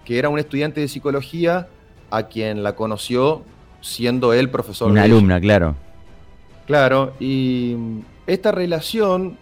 que 0.05 0.17
era 0.17 0.29
un 0.29 0.39
estudiante 0.39 0.79
de 0.79 0.87
psicología 0.87 1.67
a 2.11 2.23
quien 2.27 2.63
la 2.63 2.77
conoció 2.77 3.41
siendo 3.81 4.31
él 4.31 4.49
profesor. 4.49 4.89
Una 4.89 5.03
alumna, 5.03 5.41
claro. 5.41 5.75
Claro, 6.65 7.11
y 7.19 7.75
esta 8.25 8.53
relación 8.53 9.37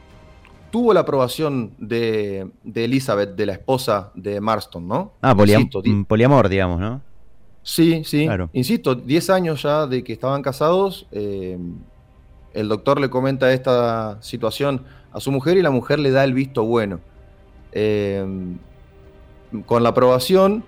tuvo 0.72 0.96
la 0.96 1.02
aprobación 1.02 1.74
de, 1.78 2.48
Elizabeth, 2.74 3.36
de 3.36 3.46
la 3.46 3.54
esposa 3.54 4.10
de 4.16 4.42
Marston, 4.42 4.88
¿no? 4.88 5.14
Ah, 5.22 5.36
poliamor, 5.36 6.50
digamos, 6.50 6.80
¿no? 6.80 7.00
Sí, 7.62 8.02
sí. 8.06 8.28
Insisto, 8.54 8.96
10 8.96 9.30
años 9.30 9.62
ya 9.62 9.86
de 9.86 10.04
que 10.04 10.14
estaban 10.14 10.42
casados. 10.42 11.06
Eh, 11.12 11.60
el 12.58 12.68
doctor 12.68 13.00
le 13.00 13.10
comenta 13.10 13.54
esta 13.54 14.18
situación 14.22 14.82
a 15.14 15.20
su 15.20 15.32
mujer 15.32 15.58
y 15.58 15.62
la 15.62 15.70
mujer 15.70 16.00
le 16.00 16.10
da 16.10 16.24
el 16.24 16.34
visto 16.34 16.64
bueno. 16.64 17.00
Eh, 17.72 18.26
con 19.68 19.84
la 19.84 19.90
aprobación, 19.90 20.64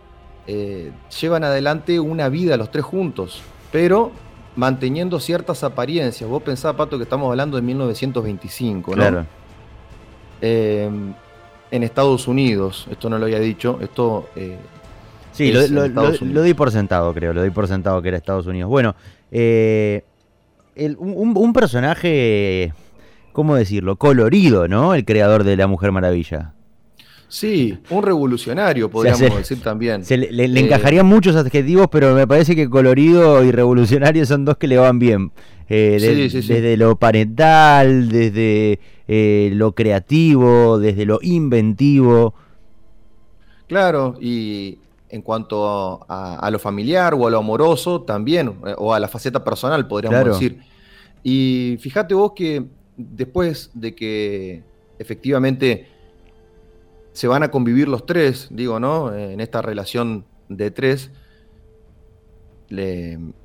eh, 0.46 0.92
llevan 1.20 1.44
adelante 1.44 2.00
una 2.00 2.30
vida 2.30 2.58
los 2.58 2.70
tres 2.70 2.86
juntos, 2.86 3.42
pero 3.72 4.12
manteniendo 4.56 5.20
ciertas 5.20 5.64
apariencias. 5.64 6.30
Vos 6.30 6.44
pensás, 6.44 6.76
Pato, 6.76 6.98
que 6.98 7.04
estamos 7.04 7.28
hablando 7.32 7.58
de 7.58 7.64
1925, 7.64 8.92
¿no? 8.92 8.96
Claro. 8.96 9.26
Eh, 10.42 10.90
en 11.72 11.84
Estados 11.84 12.28
Unidos, 12.28 12.88
esto 12.92 13.10
no 13.10 13.18
lo 13.18 13.26
había 13.26 13.40
dicho, 13.40 13.80
esto... 13.82 14.30
sí, 15.32 15.52
lo, 15.52 15.88
lo, 15.88 16.42
di 16.44 16.54
por 16.54 16.72
sentado, 16.72 17.14
creo, 17.16 17.34
lo 17.34 17.42
di 17.42 17.50
por 17.50 17.68
sentado 17.68 18.00
que 18.02 18.10
era 18.10 18.18
Estados 18.18 18.46
Unidos. 18.46 18.70
Bueno, 18.70 18.96
eh, 19.32 20.04
un, 20.98 21.54
personaje, 21.54 22.74
¿cómo 23.32 23.56
decirlo? 23.56 23.98
Colorido, 23.98 24.68
¿no? 24.68 24.96
El 24.96 25.06
creador 25.06 25.44
de 25.44 25.58
la 25.58 25.68
Mujer 25.68 25.92
Maravilla. 25.92 26.54
Sí, 27.28 27.78
un 27.92 28.04
revolucionario, 28.04 28.90
podríamos 28.90 29.38
decir 29.38 29.62
también. 29.62 30.04
le, 30.10 30.46
eh, 30.46 30.60
encajarían 30.60 31.06
muchos 31.06 31.36
adjetivos, 31.36 31.88
pero 31.92 32.16
me 32.16 32.26
parece 32.26 32.56
que 32.56 32.68
colorido 32.68 33.44
y 33.44 33.52
revolucionario 33.52 34.26
son 34.26 34.46
dos 34.46 34.58
que 34.58 34.68
le 34.68 34.78
van 34.78 34.98
bien. 34.98 35.32
Eh, 35.70 36.28
desde 36.32 36.76
lo 36.76 36.96
parental, 36.96 38.10
desde 38.10 38.80
eh, 39.08 39.52
lo 39.54 39.74
creativo, 39.74 40.80
desde 40.80 41.06
lo 41.06 41.20
inventivo. 41.22 42.34
Claro, 43.68 44.18
y 44.20 44.80
en 45.10 45.22
cuanto 45.22 46.06
a, 46.08 46.50
lo 46.52 46.60
familiar 46.60 47.14
o 47.14 47.28
a 47.28 47.32
lo 47.32 47.40
amoroso 47.40 48.02
también, 48.02 48.56
o 48.78 48.94
a 48.94 49.00
la 49.00 49.08
faceta 49.08 49.44
personal, 49.44 49.88
podríamos 49.88 50.26
decir. 50.26 50.60
Y 51.24 51.78
fíjate 51.80 52.14
vos 52.14 52.34
que 52.36 52.66
después 52.96 53.72
de 53.74 53.96
que 53.96 54.64
efectivamente 55.00 55.88
se 57.14 57.28
van 57.28 57.44
a 57.44 57.52
convivir 57.52 57.88
los 57.88 58.06
tres, 58.06 58.48
digo, 58.52 58.80
¿no? 58.80 59.14
En 59.14 59.42
esta 59.42 59.62
relación 59.62 60.26
de 60.48 60.72
tres, 60.72 61.12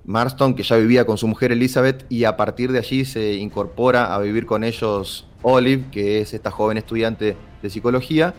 Marston, 0.05 0.55
que 0.55 0.63
ya 0.63 0.77
vivía 0.77 1.07
con 1.07 1.17
su 1.17 1.27
mujer 1.27 1.53
Elizabeth, 1.53 2.05
y 2.09 2.25
a 2.25 2.37
partir 2.37 2.73
de 2.73 2.79
allí 2.79 3.05
se 3.05 3.35
incorpora 3.35 4.15
a 4.15 4.19
vivir 4.21 4.45
con 4.45 4.65
ellos 4.65 5.27
Olive, 5.43 5.85
que 5.91 6.21
es 6.21 6.35
esta 6.35 6.51
joven 6.51 6.77
estudiante 6.77 7.37
de 7.63 7.71
psicología. 7.71 8.35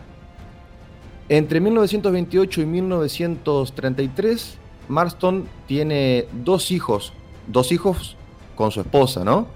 Entre 1.28 1.60
1928 1.60 2.60
y 2.60 2.66
1933, 2.66 4.58
Marston 4.88 5.48
tiene 5.66 6.26
dos 6.44 6.70
hijos, 6.70 7.12
dos 7.48 7.72
hijos 7.72 8.16
con 8.54 8.70
su 8.70 8.80
esposa, 8.80 9.24
¿no? 9.24 9.48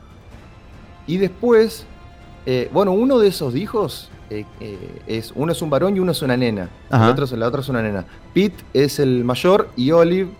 Y 1.07 1.19
después, 1.19 1.87
eh, 2.47 2.69
bueno, 2.73 2.93
uno 2.93 3.19
de 3.19 3.29
esos 3.29 3.55
hijos 3.55 4.11
eh, 4.31 4.45
eh, 4.61 5.03
es, 5.07 5.33
uno 5.35 5.53
es 5.53 5.63
un 5.63 5.71
varón 5.71 5.97
y 5.97 6.01
uno 6.01 6.13
es 6.13 6.23
una 6.23 6.37
nena. 6.37 6.69
La 6.89 7.11
otra, 7.11 7.25
la 7.37 7.49
otra, 7.49 7.61
es 7.61 7.69
una 7.69 7.83
nena. 7.83 8.05
Pete 8.35 8.65
es 8.73 8.99
el 8.99 9.25
mayor 9.25 9.71
y 9.77 9.93
Olive, 9.93 10.31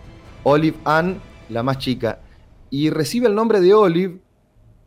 Olive 0.43 0.77
Ann, 0.83 1.19
la 1.49 1.63
más 1.63 1.77
chica. 1.77 2.19
Y 2.69 2.89
recibe 2.89 3.27
el 3.27 3.35
nombre 3.35 3.61
de 3.61 3.73
Olive 3.73 4.19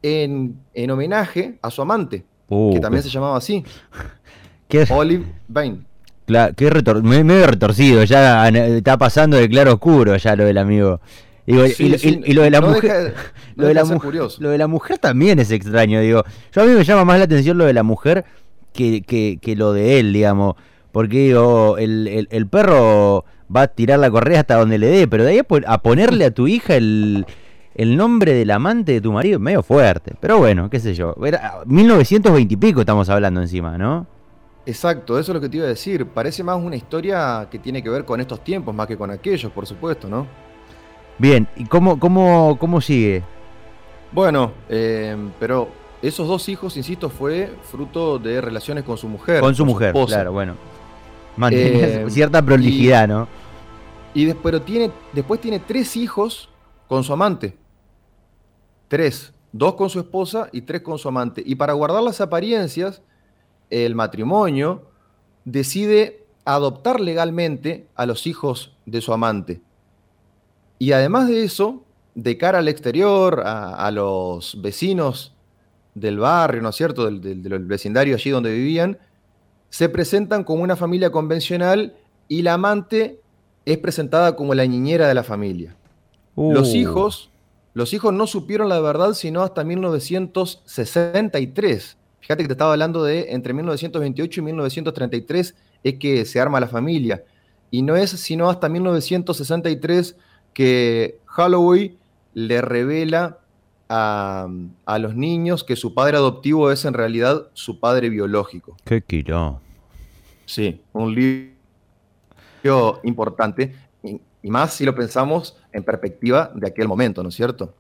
en, 0.03 0.59
homenaje 0.91 1.59
a 1.63 1.71
su 1.71 1.81
amante, 1.81 2.25
uh, 2.49 2.75
que 2.75 2.81
también 2.81 3.03
se 3.03 3.09
llamaba 3.09 3.39
así. 3.39 3.65
¿Qué? 4.69 4.87
Olive 4.91 5.25
Bain. 5.49 5.87
Claro, 6.27 6.55
qué 6.57 6.71
medio 7.03 7.47
retorcido, 7.47 8.03
ya 8.05 8.49
está 8.49 8.97
pasando 8.97 9.37
de 9.37 9.49
claro 9.49 9.75
oscuro 9.75 10.17
ya 10.17 10.35
lo 10.37 10.45
del 10.45 10.57
amigo 10.57 11.01
y, 11.47 12.33
lo 12.33 12.43
de 12.43 12.51
la 12.51 12.61
mujer. 12.61 13.15
lo, 13.57 13.67
de 13.67 13.75
la 13.75 13.83
lo 14.39 14.51
de 14.51 14.59
la 14.59 14.67
mujer 14.67 14.99
también 14.99 15.39
es 15.39 15.51
extraño, 15.51 16.01
digo. 16.01 16.25
Yo 16.53 16.63
a 16.63 16.65
mí 16.65 16.73
me 16.73 16.85
llama 16.85 17.05
más 17.05 17.19
la 17.19 17.25
atención 17.25 17.59
lo 17.59 17.65
de 17.65 17.75
la 17.75 17.83
mujer 17.83 18.25
que, 18.73 19.03
que, 19.03 19.57
lo 19.57 19.73
de 19.73 20.01
él, 20.01 20.13
digamos. 20.13 20.55
Porque 20.93 21.19
digo, 21.19 21.77
el, 21.77 22.29
el, 22.31 22.47
perro 22.47 23.25
va 23.55 23.63
a 23.63 23.69
tirar 23.69 23.99
la 23.99 24.11
correa 24.11 24.41
hasta 24.41 24.57
donde 24.57 24.79
le 24.79 24.87
dé, 24.87 25.09
pero 25.09 25.25
de 25.25 25.33
ahí 25.33 25.41
a 25.67 25.79
ponerle 25.79 26.25
a 26.25 26.31
tu 26.31 26.47
hija 26.47 26.77
el, 26.77 27.27
el 27.75 27.97
nombre 27.97 28.33
del 28.33 28.51
amante 28.51 28.93
de 28.93 29.01
tu 29.01 29.13
marido, 29.13 29.39
medio 29.39 29.63
fuerte. 29.63 30.15
Pero 30.21 30.39
bueno, 30.39 30.71
qué 30.71 30.79
sé 30.79 30.95
yo. 30.95 31.15
Era 31.25 31.61
1920 31.67 32.55
y 32.55 32.57
pico 32.57 32.81
estamos 32.81 33.09
hablando 33.11 33.43
encima, 33.43 33.77
¿no? 33.77 34.07
Exacto, 34.67 35.19
eso 35.19 35.33
es 35.33 35.35
lo 35.35 35.41
que 35.41 35.49
te 35.49 35.59
iba 35.59 35.67
a 35.67 35.69
decir. 35.69 36.07
Parece 36.07 36.43
más 36.43 36.57
una 36.57 36.77
historia 36.77 37.49
que 37.51 37.59
tiene 37.59 37.83
que 37.83 37.91
ver 37.91 38.05
con 38.05 38.21
estos 38.21 38.43
tiempos, 38.43 38.75
más 38.75 38.87
que 38.87 38.97
con 38.97 39.11
aquellos, 39.11 39.53
por 39.53 39.67
supuesto, 39.67 40.09
¿no? 40.09 40.27
Bien, 41.19 41.47
¿y 41.57 41.67
cómo, 41.67 41.99
cómo, 42.01 42.57
cómo 42.59 42.81
sigue? 42.81 43.23
Bueno, 44.11 44.53
eh, 44.69 45.17
pero 45.39 45.69
esos 46.01 46.27
dos 46.27 46.49
hijos, 46.49 46.77
insisto, 46.77 47.11
fue 47.11 47.53
fruto 47.63 48.19
de 48.19 48.41
relaciones 48.41 48.85
con 48.85 48.97
su 48.97 49.09
mujer. 49.09 49.41
Con 49.41 49.55
su 49.55 49.67
mujer, 49.67 49.95
claro, 50.07 50.33
bueno. 50.33 50.55
Mantiene 51.37 52.05
eh, 52.05 52.07
cierta 52.11 52.41
prolijidad, 52.41 53.07
¿no? 53.07 53.29
Y 54.15 54.25
después 54.25 54.65
tiene, 54.65 54.91
después 55.13 55.41
tiene 55.41 55.59
tres 55.59 55.97
hijos 55.97 56.49
con 56.89 57.05
su 57.05 57.13
amante. 57.13 57.57
Tres. 58.89 59.33
Dos 59.53 59.75
con 59.75 59.91
su 59.91 60.01
esposa 60.01 60.49
y 60.53 60.63
tres 60.63 60.83
con 60.83 60.99
su 60.99 61.09
amante. 61.09 61.43
Y 61.45 61.55
para 61.57 61.73
guardar 61.73 62.03
las 62.03 62.21
apariencias, 62.21 63.03
el 63.71 63.95
matrimonio 63.95 64.83
decide 65.45 66.25
adoptar 66.45 67.01
legalmente 67.01 67.87
a 67.95 68.05
los 68.07 68.27
hijos 68.27 68.77
de 68.87 69.01
su 69.01 69.13
amante. 69.13 69.61
Y 70.79 70.93
además 70.93 71.29
de 71.29 71.45
eso, 71.45 71.85
de 72.15 72.39
cara 72.39 72.59
al 72.59 72.69
exterior, 72.69 73.43
a, 73.45 73.91
los 73.91 74.61
vecinos 74.61 75.35
del 75.95 76.19
barrio, 76.19 76.63
¿no 76.63 76.71
es 76.71 76.77
cierto?, 76.77 77.11
del, 77.11 77.65
vecindario 77.65 78.15
allí 78.15 78.31
donde 78.31 78.53
vivían, 78.53 78.99
se 79.71 79.89
presentan 79.89 80.45
como 80.45 80.63
una 80.63 80.77
familia 80.77 81.11
convencional 81.11 81.97
y 82.29 82.43
la 82.43 82.53
amante 82.55 83.21
es 83.65 83.79
presentada 83.79 84.37
como 84.37 84.55
la 84.55 84.67
niñera 84.67 85.09
de 85.09 85.15
la 85.15 85.25
familia. 85.25 85.75
Los 86.37 86.73
uh. 86.73 86.77
hijos, 86.77 87.31
los 87.73 87.93
hijos 87.93 88.13
no 88.13 88.27
supieron 88.27 88.69
la 88.69 88.81
verdad 88.81 89.15
sino 89.15 89.43
hasta 89.43 89.65
1963. 89.65 91.97
Fíjate 92.25 92.43
que 92.43 92.49
te 92.49 92.55
estaba 92.55 92.73
hablando 92.73 93.05
de 93.05 93.33
entre 93.33 93.53
1928 93.53 94.41
y 94.41 94.45
1933 94.45 95.55
es 95.83 95.95
que 95.99 96.25
se 96.25 96.41
arma 96.41 96.59
la 96.59 96.69
familia. 96.69 97.23
Y 97.71 97.83
no 97.83 97.97
es 97.97 98.13
sino 98.13 98.49
hasta 98.49 98.71
1963 98.71 100.17
que 100.55 101.19
Holloway 101.37 101.99
le 102.33 102.63
revela 102.63 103.41
a, 103.91 104.49
los 104.99 105.15
niños 105.15 105.65
que 105.65 105.77
su 105.77 105.93
padre 105.93 106.17
adoptivo 106.17 106.71
es 106.71 106.87
en 106.87 106.95
realidad 106.95 107.49
su 107.53 107.79
padre 107.79 108.09
biológico. 108.09 108.75
Qué 108.85 109.03
quiló. 109.03 109.61
Sí, 110.47 110.81
un 110.95 111.15
libro 111.15 113.01
importante, 113.03 113.75
y, 114.03 114.19
más 114.51 114.73
si 114.73 114.87
lo 114.87 114.95
pensamos 114.95 115.59
en 115.73 115.85
perspectiva 115.85 116.51
de 116.55 116.69
aquel 116.69 116.89
momento, 116.89 117.23
¿no 117.23 117.29
es 117.29 117.35
cierto? 117.35 117.75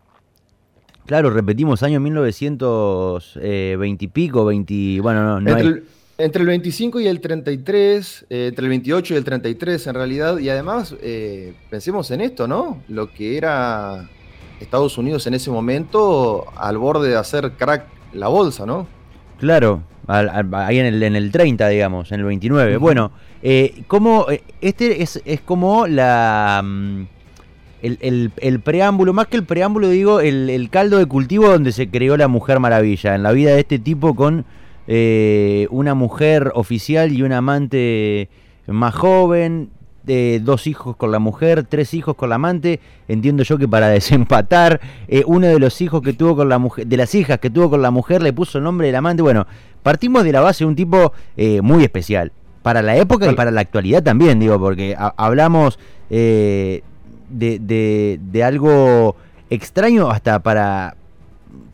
Claro, 1.06 1.30
repetimos, 1.30 1.82
año 1.82 2.00
1920 2.00 4.04
y 4.04 4.08
pico, 4.08 4.44
20, 4.44 5.00
bueno, 5.00 5.22
no, 5.22 5.40
no 5.40 5.50
entre, 5.50 5.66
hay... 5.66 5.72
el, 5.74 5.84
entre 6.18 6.40
el 6.42 6.48
25 6.48 7.00
y 7.00 7.06
el 7.08 7.20
33, 7.20 8.26
eh, 8.30 8.46
entre 8.48 8.64
el 8.64 8.68
28 8.70 9.14
y 9.14 9.16
el 9.18 9.24
33 9.24 9.86
en 9.86 9.94
realidad, 9.94 10.38
y 10.38 10.48
además 10.48 10.94
eh, 11.02 11.52
pensemos 11.70 12.10
en 12.10 12.22
esto, 12.22 12.48
¿no? 12.48 12.82
Lo 12.88 13.12
que 13.12 13.36
era 13.36 14.08
Estados 14.60 14.96
Unidos 14.96 15.26
en 15.26 15.34
ese 15.34 15.50
momento 15.50 16.46
al 16.56 16.78
borde 16.78 17.10
de 17.10 17.16
hacer 17.16 17.52
crack 17.52 17.84
la 18.14 18.28
bolsa, 18.28 18.64
¿no? 18.64 18.86
Claro, 19.38 19.82
al- 20.06 20.30
al- 20.30 20.54
ahí 20.54 20.78
en 20.78 20.86
el, 20.86 21.02
en 21.02 21.16
el 21.16 21.30
30, 21.30 21.68
digamos, 21.68 22.10
en 22.12 22.20
el 22.20 22.26
29. 22.26 22.76
Ujú. 22.76 22.80
Bueno, 22.82 23.10
eh, 23.42 23.82
como 23.88 24.30
eh, 24.30 24.42
este 24.62 25.02
es, 25.02 25.20
es 25.26 25.42
como 25.42 25.86
la 25.86 26.62
mm, 26.64 27.02
el, 27.84 27.98
el- 28.00 28.30
el 28.38 28.60
preámbulo, 28.60 29.12
más 29.12 29.26
que 29.28 29.36
el 29.36 29.44
preámbulo, 29.44 29.88
digo, 29.88 30.20
el, 30.20 30.50
el 30.50 30.70
caldo 30.70 30.98
de 30.98 31.06
cultivo 31.06 31.48
donde 31.48 31.72
se 31.72 31.88
creó 31.88 32.16
la 32.16 32.28
Mujer 32.28 32.58
Maravilla, 32.60 33.14
en 33.14 33.22
la 33.22 33.32
vida 33.32 33.52
de 33.52 33.60
este 33.60 33.78
tipo 33.78 34.14
con 34.14 34.44
eh, 34.86 35.66
una 35.70 35.94
mujer 35.94 36.52
oficial 36.54 37.12
y 37.12 37.22
un 37.22 37.32
amante 37.32 38.28
más 38.66 38.94
joven, 38.94 39.70
de 40.04 40.38
dos 40.44 40.66
hijos 40.66 40.96
con 40.96 41.10
la 41.12 41.18
mujer, 41.18 41.64
tres 41.64 41.94
hijos 41.94 42.14
con 42.14 42.28
la 42.28 42.34
amante, 42.34 42.78
entiendo 43.08 43.42
yo 43.42 43.56
que 43.56 43.66
para 43.66 43.88
desempatar, 43.98 44.80
eh, 45.08 45.22
uno 45.26 45.46
de 45.46 45.58
los 45.58 45.80
hijos 45.80 46.02
que 46.02 46.12
tuvo 46.12 46.36
con 46.36 46.48
la 46.50 46.58
mujer, 46.58 46.86
de 46.86 46.96
las 46.98 47.14
hijas 47.14 47.38
que 47.38 47.48
tuvo 47.48 47.70
con 47.70 47.80
la 47.80 47.90
mujer 47.90 48.22
le 48.22 48.32
puso 48.34 48.58
el 48.58 48.64
nombre 48.64 48.86
del 48.88 48.96
amante, 48.96 49.22
bueno, 49.22 49.46
partimos 49.82 50.22
de 50.24 50.32
la 50.32 50.40
base 50.42 50.64
de 50.64 50.68
un 50.68 50.76
tipo 50.76 51.12
eh, 51.38 51.62
muy 51.62 51.82
especial, 51.84 52.32
para 52.62 52.82
la 52.82 52.96
época 52.96 53.30
y 53.30 53.34
para 53.34 53.50
la 53.50 53.62
actualidad 53.62 54.02
también, 54.02 54.38
digo, 54.40 54.58
porque 54.58 54.94
ha- 54.98 55.14
hablamos 55.16 55.78
eh, 56.10 56.82
de, 57.28 57.58
de- 57.58 58.18
de 58.22 58.44
algo 58.44 59.16
extraño 59.50 60.10
hasta 60.10 60.42
para 60.42 60.96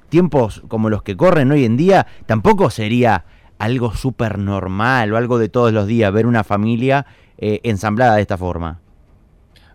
tiempos 0.09 0.63
como 0.69 0.91
los 0.91 1.03
que 1.03 1.17
corren 1.17 1.51
hoy 1.53 1.65
en 1.65 1.77
día, 1.77 2.07
tampoco 2.27 2.71
sería 2.71 3.25
algo 3.59 3.95
súper 3.95 4.39
normal 4.39 5.13
o 5.13 5.17
algo 5.17 5.39
de 5.39 5.49
todos 5.49 5.73
los 5.73 5.87
días 5.87 6.13
ver 6.13 6.27
una 6.27 6.43
familia 6.45 7.07
eh, 7.39 7.61
ensamblada 7.63 8.17
de 8.17 8.23
esta 8.23 8.37
forma. 8.37 8.81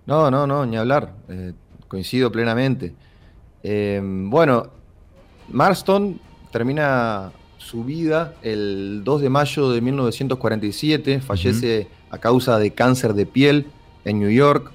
No, 0.06 0.30
no, 0.30 0.46
no, 0.46 0.66
ni 0.66 0.76
hablar. 0.78 1.14
eh, 1.30 1.54
coincido 1.88 2.32
plenamente. 2.32 2.94
Eh, 3.64 4.02
bueno, 4.04 4.68
Marston 5.52 6.20
termina 6.52 7.32
su 7.58 7.84
vida 7.84 8.34
el 8.42 9.02
2 9.04 9.22
de 9.22 9.30
mayo 9.30 9.70
de 9.72 9.82
1947, 9.82 11.22
fallece 11.22 11.88
a 12.12 12.18
causa 12.18 12.58
de 12.60 12.72
cáncer 12.72 13.14
de 13.14 13.26
piel 13.26 13.68
en 14.04 14.20
New 14.20 14.30
York 14.30 14.72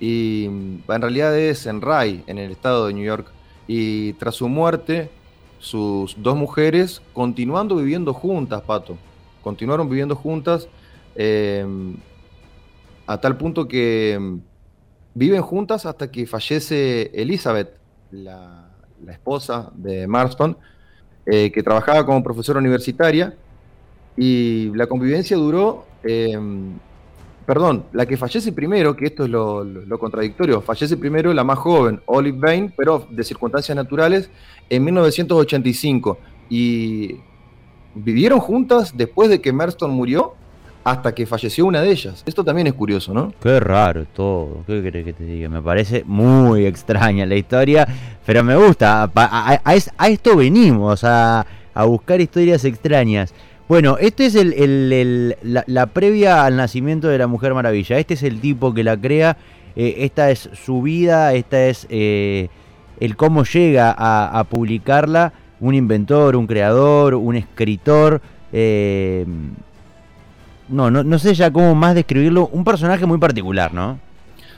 y 0.00 0.46
mm, 0.48 0.90
en 0.90 1.02
realidad 1.02 1.36
es 1.38 1.66
en 1.66 1.80
Rye, 1.80 2.24
en 2.26 2.38
el 2.38 2.50
estado 2.50 2.86
de 2.86 2.94
New 2.94 3.04
York. 3.04 3.32
Y 3.66 4.14
tras 4.14 4.36
su 4.36 4.48
muerte, 4.48 5.10
sus 5.58 6.16
dos 6.22 6.36
mujeres 6.36 7.02
continuando 7.12 7.76
viviendo 7.76 8.14
juntas, 8.14 8.62
Pato, 8.62 8.96
continuaron 9.42 9.88
viviendo 9.88 10.14
juntas 10.16 10.68
eh, 11.14 11.66
a 13.06 13.20
tal 13.20 13.36
punto 13.36 13.66
que 13.66 14.16
mm, 14.20 14.38
viven 15.14 15.42
juntas 15.42 15.86
hasta 15.86 16.10
que 16.10 16.26
fallece 16.26 17.10
Elizabeth, 17.14 17.76
la, 18.10 18.64
esposa 19.08 19.70
de 19.74 20.06
Marston, 20.06 20.56
eh, 21.26 21.52
que 21.52 21.62
trabajaba 21.62 22.04
como 22.04 22.22
profesora 22.22 22.58
universitaria, 22.58 23.36
y 24.16 24.70
la 24.74 24.86
convivencia 24.86 25.36
duró, 25.36 25.86
eh, 26.02 26.36
perdón, 27.48 27.86
la 27.92 28.04
que 28.04 28.18
fallece 28.18 28.52
primero, 28.52 28.94
que 28.94 29.06
esto 29.06 29.24
es 29.24 29.30
lo, 29.30 29.64
contradictorio, 29.98 30.60
fallece 30.60 30.98
primero 30.98 31.32
la 31.32 31.44
más 31.44 31.58
joven, 31.58 31.98
Olive 32.04 32.36
Bain, 32.38 32.74
pero 32.76 33.06
de 33.08 33.24
circunstancias 33.24 33.74
naturales, 33.74 34.30
en 34.68 34.84
1985, 34.84 36.18
y 36.50 37.16
vivieron 37.94 38.38
juntas 38.40 38.94
después 38.94 39.30
de 39.30 39.40
que 39.40 39.50
Marston 39.50 39.90
murió 39.90 40.34
hasta 40.84 41.14
que 41.14 41.24
falleció 41.24 41.64
una 41.64 41.80
de 41.80 41.90
ellas. 41.90 42.22
Esto 42.26 42.44
también 42.44 42.66
es 42.66 42.74
curioso, 42.74 43.14
¿no? 43.14 43.32
Qué 43.42 43.58
raro 43.60 44.04
todo, 44.14 44.62
¿qué 44.66 44.82
querés 44.82 45.06
que 45.06 45.14
te 45.14 45.24
diga? 45.24 45.48
Me 45.48 45.62
parece 45.62 46.02
muy 46.06 46.66
extraña 46.66 47.24
la 47.24 47.34
historia, 47.36 47.88
pero 48.26 48.44
me 48.44 48.56
gusta, 48.56 49.04
a, 49.04 49.10
a- 49.14 49.60
a 49.64 49.74
es- 49.74 49.90
a 49.96 50.08
esto 50.10 50.36
venimos, 50.36 51.02
a 51.02 51.46
buscar 51.86 52.20
historias 52.20 52.62
extrañas. 52.66 53.32
Bueno, 53.68 53.98
este 54.00 54.24
es 54.24 54.34
el, 54.34 55.36
la, 55.42 55.62
la 55.66 55.86
previa 55.88 56.46
al 56.46 56.56
nacimiento 56.56 57.08
de 57.08 57.18
la 57.18 57.26
Mujer 57.26 57.52
Maravilla, 57.52 57.98
este 57.98 58.14
es 58.14 58.22
el 58.22 58.40
tipo 58.40 58.72
que 58.72 58.82
la 58.82 58.96
crea, 58.96 59.36
eh, 59.76 59.96
esta 59.98 60.30
es 60.30 60.48
su 60.54 60.80
vida, 60.80 61.34
esta 61.34 61.66
es 61.66 61.86
eh, 61.90 62.48
el 62.98 63.14
cómo 63.14 63.44
llega 63.44 63.94
a, 63.96 64.42
publicarla, 64.44 65.34
un 65.60 65.74
inventor, 65.74 66.34
un 66.36 66.46
creador, 66.46 67.14
un 67.14 67.36
escritor, 67.36 68.22
eh, 68.54 69.26
no, 70.70 70.90
no, 70.90 71.04
no 71.04 71.18
sé 71.18 71.34
ya 71.34 71.52
cómo 71.52 71.74
más 71.74 71.94
describirlo, 71.94 72.48
un 72.50 72.64
personaje 72.64 73.04
muy 73.04 73.18
particular, 73.18 73.74
¿no? 73.74 73.98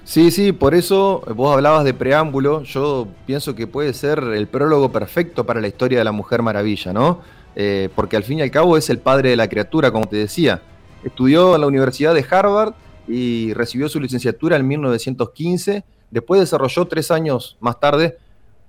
Sí, 0.05 0.31
sí, 0.31 0.53
por 0.53 0.75
eso 0.75 1.23
vos 1.35 1.53
hablabas 1.53 1.85
de 1.85 1.95
preámbulo, 1.95 2.63
yo 2.63 3.09
pienso 3.27 3.57
que 3.57 3.67
puede 3.67 3.93
ser 3.93 4.21
el 4.21 4.47
prólogo 4.47 4.93
perfecto 4.93 5.45
para 5.45 5.61
la 5.61 5.67
historia 5.67 5.99
de 5.99 6.05
la 6.05 6.13
Mujer 6.13 6.43
Maravilla, 6.43 6.93
¿no? 6.93 7.40
Eh, 7.57 7.89
porque 7.95 8.17
al 8.17 8.25
fin 8.25 8.39
y 8.39 8.43
al 8.43 8.51
cabo 8.51 8.77
es 8.77 8.91
el 8.91 8.99
padre 8.99 9.31
de 9.31 9.37
la 9.37 9.49
criatura, 9.49 9.91
como 9.91 10.07
te 10.07 10.17
decía. 10.17 10.63
Estudió 11.05 11.55
en 11.55 11.61
la 11.61 11.67
Universidad 11.67 12.15
de 12.15 12.25
Harvard 12.29 12.75
y 13.09 13.53
recibió 13.55 13.89
su 13.89 14.01
licenciatura 14.01 14.57
en 14.57 14.67
1915. 14.67 15.85
Después 16.11 16.41
desarrolló 16.41 16.87
tres 16.87 17.11
años 17.11 17.57
más 17.61 17.81
tarde 17.81 18.19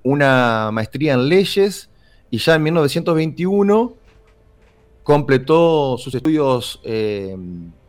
una 0.04 0.72
maestría 0.72 1.14
en 1.14 1.30
leyes 1.30 1.90
y 2.30 2.38
ya 2.38 2.56
en 2.56 2.64
1921 2.64 3.94
completó 5.04 5.98
sus 5.98 6.16
estudios 6.16 6.80
eh, 6.84 7.36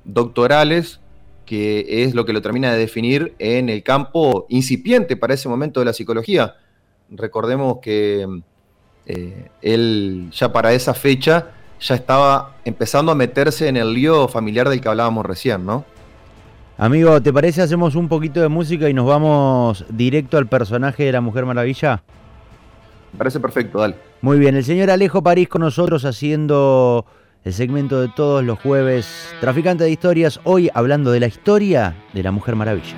doctorales, 0.04 1.00
que 1.46 2.04
es 2.04 2.14
lo 2.14 2.24
que 2.24 2.32
lo 2.32 2.42
termina 2.42 2.72
de 2.72 2.78
definir 2.78 3.34
en 3.38 3.68
el 3.68 3.82
campo 3.82 4.46
incipiente 4.48 5.16
para 5.16 5.34
ese 5.34 5.48
momento 5.48 5.80
de 5.80 5.86
la 5.86 5.92
psicología. 5.92 6.56
Recordemos 7.10 7.78
que 7.82 8.26
eh, 9.06 9.48
él 9.62 10.28
ya 10.32 10.52
para 10.52 10.72
esa 10.72 10.94
fecha 10.94 11.48
ya 11.80 11.94
estaba 11.94 12.56
empezando 12.64 13.12
a 13.12 13.14
meterse 13.14 13.68
en 13.68 13.76
el 13.76 13.92
lío 13.92 14.28
familiar 14.28 14.68
del 14.68 14.80
que 14.80 14.88
hablábamos 14.88 15.26
recién, 15.26 15.66
¿no? 15.66 15.84
Amigo, 16.78 17.20
¿te 17.20 17.32
parece 17.32 17.62
hacemos 17.62 17.94
un 17.94 18.08
poquito 18.08 18.40
de 18.40 18.48
música 18.48 18.88
y 18.88 18.94
nos 18.94 19.06
vamos 19.06 19.84
directo 19.88 20.38
al 20.38 20.46
personaje 20.46 21.04
de 21.04 21.12
la 21.12 21.20
Mujer 21.20 21.44
Maravilla? 21.44 22.02
Me 23.12 23.18
parece 23.18 23.40
perfecto, 23.40 23.78
dale. 23.78 23.96
Muy 24.20 24.38
bien, 24.38 24.56
el 24.56 24.64
señor 24.64 24.90
Alejo 24.90 25.22
París 25.22 25.48
con 25.48 25.60
nosotros 25.62 26.04
haciendo 26.04 27.04
el 27.44 27.52
segmento 27.52 28.00
de 28.00 28.08
todos 28.08 28.44
los 28.44 28.58
jueves, 28.60 29.34
Traficante 29.40 29.84
de 29.84 29.90
Historias, 29.90 30.40
hoy 30.44 30.70
hablando 30.72 31.10
de 31.10 31.20
la 31.20 31.26
historia 31.26 31.94
de 32.12 32.22
la 32.22 32.30
Mujer 32.30 32.56
Maravilla. 32.56 32.96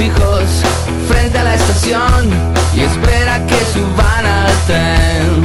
Hijos 0.00 0.62
frente 1.08 1.38
a 1.38 1.44
la 1.44 1.54
estación 1.54 2.30
y 2.74 2.80
espera 2.80 3.44
que 3.46 3.56
suban 3.72 4.26
al 4.26 4.52
tren. 4.66 5.42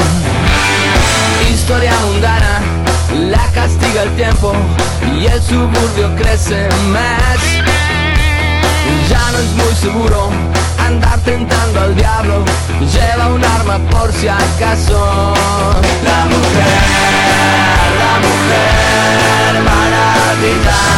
Historia 1.52 1.94
mundana, 2.06 2.62
la 3.32 3.46
castiga 3.54 4.04
el 4.04 4.16
tiempo 4.16 4.54
y 5.18 5.26
el 5.26 5.42
suburbio 5.42 6.16
crece 6.16 6.68
más. 6.92 7.40
Ya 9.10 9.32
no 9.32 9.38
es 9.40 9.52
muy 9.54 9.74
seguro 9.76 10.30
andar 10.86 11.20
tentando 11.22 11.82
al 11.82 11.96
diablo. 11.96 12.44
Lleva 12.80 13.28
un 13.34 13.44
arma 13.44 13.80
por 13.90 14.12
si 14.14 14.28
acaso. 14.28 15.34
La 16.04 16.26
mujer, 16.26 16.84
la 18.02 18.14
mujer 18.28 19.64
maravilla. 19.64 20.94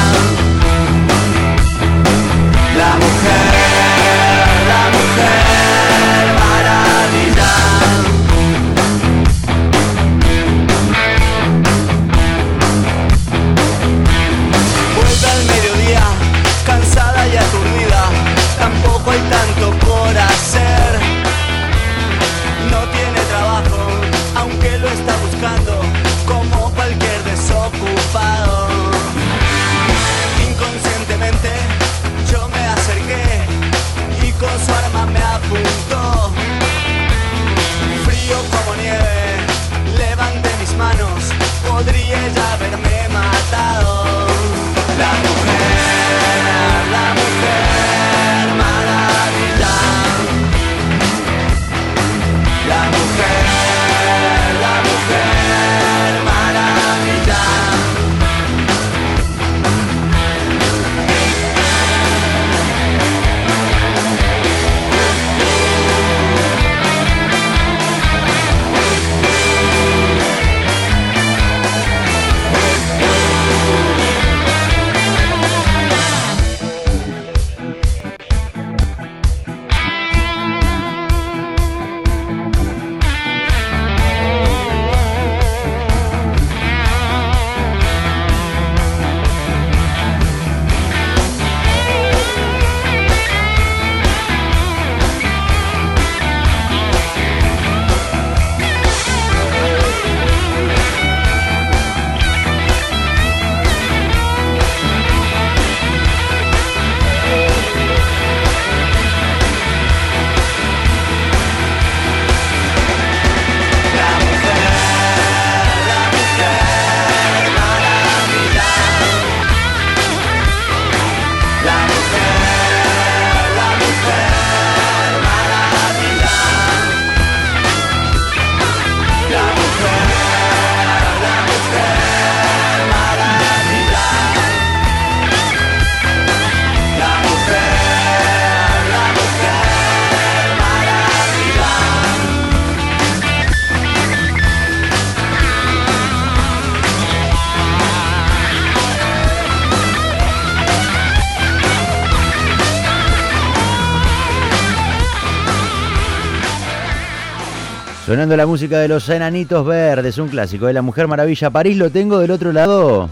Sonando 158.26 158.38
la 158.38 158.48
música 158.48 158.80
de 158.80 158.88
los 158.88 159.08
enanitos 159.08 159.64
verdes, 159.64 160.18
un 160.18 160.30
clásico 160.30 160.66
de 160.66 160.74
la 160.74 160.82
Mujer 160.82 161.08
Maravilla. 161.08 161.52
París 161.52 161.78
lo 161.78 161.92
tengo 161.92 162.18
del 162.18 162.32
otro 162.32 162.52
lado. 162.52 163.08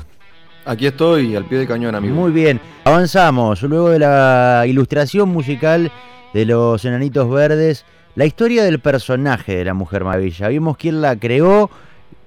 Aquí 0.66 0.88
estoy, 0.88 1.36
al 1.36 1.46
pie 1.46 1.60
de 1.60 1.68
cañón, 1.68 1.94
amigo. 1.94 2.16
Muy 2.16 2.32
bien, 2.32 2.60
avanzamos. 2.84 3.62
Luego 3.62 3.92
de 3.92 4.00
la 4.00 4.64
ilustración 4.66 5.30
musical 5.30 5.92
de 6.34 6.46
los 6.46 6.84
enanitos 6.84 7.30
verdes, 7.30 7.86
la 8.16 8.26
historia 8.26 8.64
del 8.64 8.80
personaje 8.80 9.56
de 9.56 9.66
la 9.66 9.76
Mujer 9.76 10.04
Maravilla. 10.04 10.48
Vimos 10.48 10.78
quién 10.78 11.00
la 11.00 11.16
creó, 11.16 11.70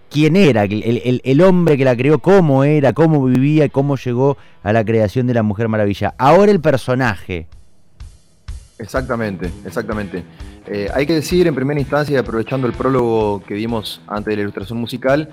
quién 0.09 0.37
era, 0.37 0.63
el, 0.63 1.21
el, 1.25 1.43
hombre 1.43 1.77
que 1.77 1.85
la 1.85 1.97
creó, 1.97 2.21
cómo 2.21 2.63
era, 2.63 2.93
cómo 2.93 3.25
vivía, 3.25 3.69
cómo 3.69 3.97
llegó 3.97 4.37
a 4.63 4.73
la 4.73 4.85
creación 4.85 5.27
de 5.27 5.35
la 5.35 5.43
Mujer 5.43 5.67
Maravilla. 5.67 6.15
Ahora 6.19 6.53
el 6.53 6.61
personaje. 6.61 7.49
Exactamente, 8.79 9.51
exactamente. 9.65 10.23
Eh, 10.67 10.89
hay 10.93 11.07
que 11.07 11.15
decir 11.15 11.47
en 11.47 11.55
primera 11.55 11.79
instancia, 11.79 12.21
aprovechando 12.21 12.67
el 12.67 12.73
prólogo 12.73 13.43
que 13.45 13.55
dimos 13.55 14.01
antes 14.07 14.33
de 14.33 14.37
la 14.37 14.43
ilustración 14.43 14.79
musical, 14.79 15.31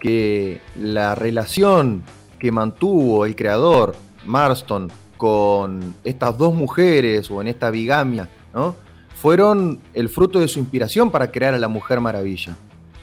que 0.00 0.60
la 0.76 1.14
relación 1.14 2.02
que 2.38 2.52
mantuvo 2.52 3.26
el 3.26 3.34
creador, 3.34 3.96
Marston, 4.24 4.90
con 5.16 5.94
estas 6.04 6.36
dos 6.36 6.54
mujeres 6.54 7.30
o 7.30 7.40
en 7.40 7.48
esta 7.48 7.70
bigamia, 7.70 8.28
¿no? 8.54 8.76
fueron 9.14 9.80
el 9.94 10.08
fruto 10.08 10.38
de 10.38 10.46
su 10.46 10.60
inspiración 10.60 11.10
para 11.10 11.30
crear 11.32 11.54
a 11.54 11.58
la 11.58 11.68
Mujer 11.68 12.00
Maravilla. 12.00 12.56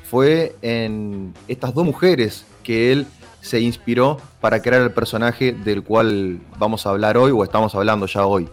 Fue 0.03 0.55
en 0.61 1.33
estas 1.47 1.73
dos 1.73 1.85
mujeres 1.85 2.45
que 2.63 2.91
él 2.91 3.07
se 3.41 3.59
inspiró 3.59 4.17
para 4.39 4.61
crear 4.61 4.81
el 4.83 4.91
personaje 4.91 5.51
del 5.51 5.83
cual 5.83 6.39
vamos 6.59 6.85
a 6.85 6.91
hablar 6.91 7.17
hoy 7.17 7.31
o 7.31 7.43
estamos 7.43 7.73
hablando 7.75 8.05
ya 8.05 8.25
hoy. 8.25 8.47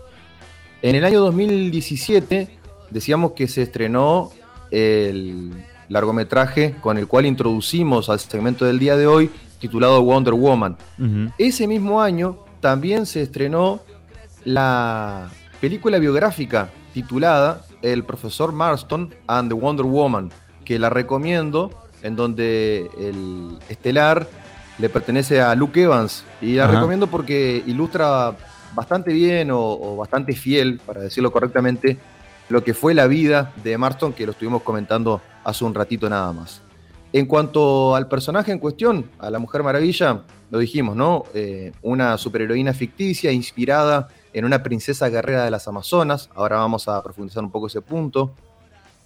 En 0.82 0.96
el 0.96 1.04
año 1.04 1.20
2017 1.20 2.59
decíamos 2.90 3.32
que 3.32 3.48
se 3.48 3.62
estrenó 3.62 4.30
el 4.70 5.52
largometraje 5.88 6.76
con 6.80 6.98
el 6.98 7.06
cual 7.06 7.26
introducimos 7.26 8.08
al 8.08 8.20
segmento 8.20 8.64
del 8.64 8.78
día 8.78 8.96
de 8.96 9.06
hoy 9.06 9.30
titulado 9.58 10.02
Wonder 10.02 10.34
Woman. 10.34 10.76
Ese 11.38 11.66
mismo 11.66 12.00
año 12.00 12.38
también 12.60 13.06
se 13.06 13.22
estrenó 13.22 13.80
la 14.44 15.30
película 15.60 15.98
biográfica 15.98 16.70
titulada 16.94 17.62
El 17.82 18.04
profesor 18.04 18.52
Marston 18.52 19.14
and 19.26 19.50
the 19.50 19.54
Wonder 19.54 19.86
Woman, 19.86 20.30
que 20.64 20.78
la 20.78 20.90
recomiendo, 20.90 21.70
en 22.02 22.16
donde 22.16 22.90
el 22.98 23.58
estelar 23.68 24.28
le 24.78 24.88
pertenece 24.88 25.40
a 25.40 25.54
Luke 25.54 25.80
Evans. 25.80 26.24
Y 26.40 26.54
la 26.54 26.66
recomiendo 26.66 27.06
porque 27.06 27.62
ilustra 27.66 28.34
bastante 28.74 29.12
bien 29.12 29.50
o, 29.52 29.96
bastante 29.96 30.34
fiel, 30.34 30.80
para 30.84 31.02
decirlo 31.02 31.30
correctamente, 31.30 31.98
lo 32.50 32.62
que 32.62 32.74
fue 32.74 32.94
la 32.94 33.06
vida 33.06 33.52
de 33.62 33.78
Marston, 33.78 34.12
que 34.12 34.26
lo 34.26 34.32
estuvimos 34.32 34.62
comentando 34.62 35.22
hace 35.44 35.64
un 35.64 35.74
ratito 35.74 36.08
nada 36.10 36.32
más. 36.32 36.60
En 37.12 37.26
cuanto 37.26 37.96
al 37.96 38.08
personaje 38.08 38.52
en 38.52 38.58
cuestión, 38.58 39.10
a 39.18 39.30
la 39.30 39.38
Mujer 39.38 39.62
Maravilla, 39.62 40.22
lo 40.50 40.58
dijimos, 40.58 40.94
¿no? 40.94 41.24
Eh, 41.34 41.72
una 41.82 42.18
superheroína 42.18 42.72
ficticia 42.72 43.32
inspirada 43.32 44.08
en 44.32 44.44
una 44.44 44.62
princesa 44.62 45.08
guerrera 45.08 45.44
de 45.44 45.50
las 45.50 45.66
Amazonas. 45.66 46.28
Ahora 46.34 46.56
vamos 46.56 46.86
a 46.86 47.02
profundizar 47.02 47.42
un 47.42 47.50
poco 47.50 47.68
ese 47.68 47.80
punto. 47.80 48.34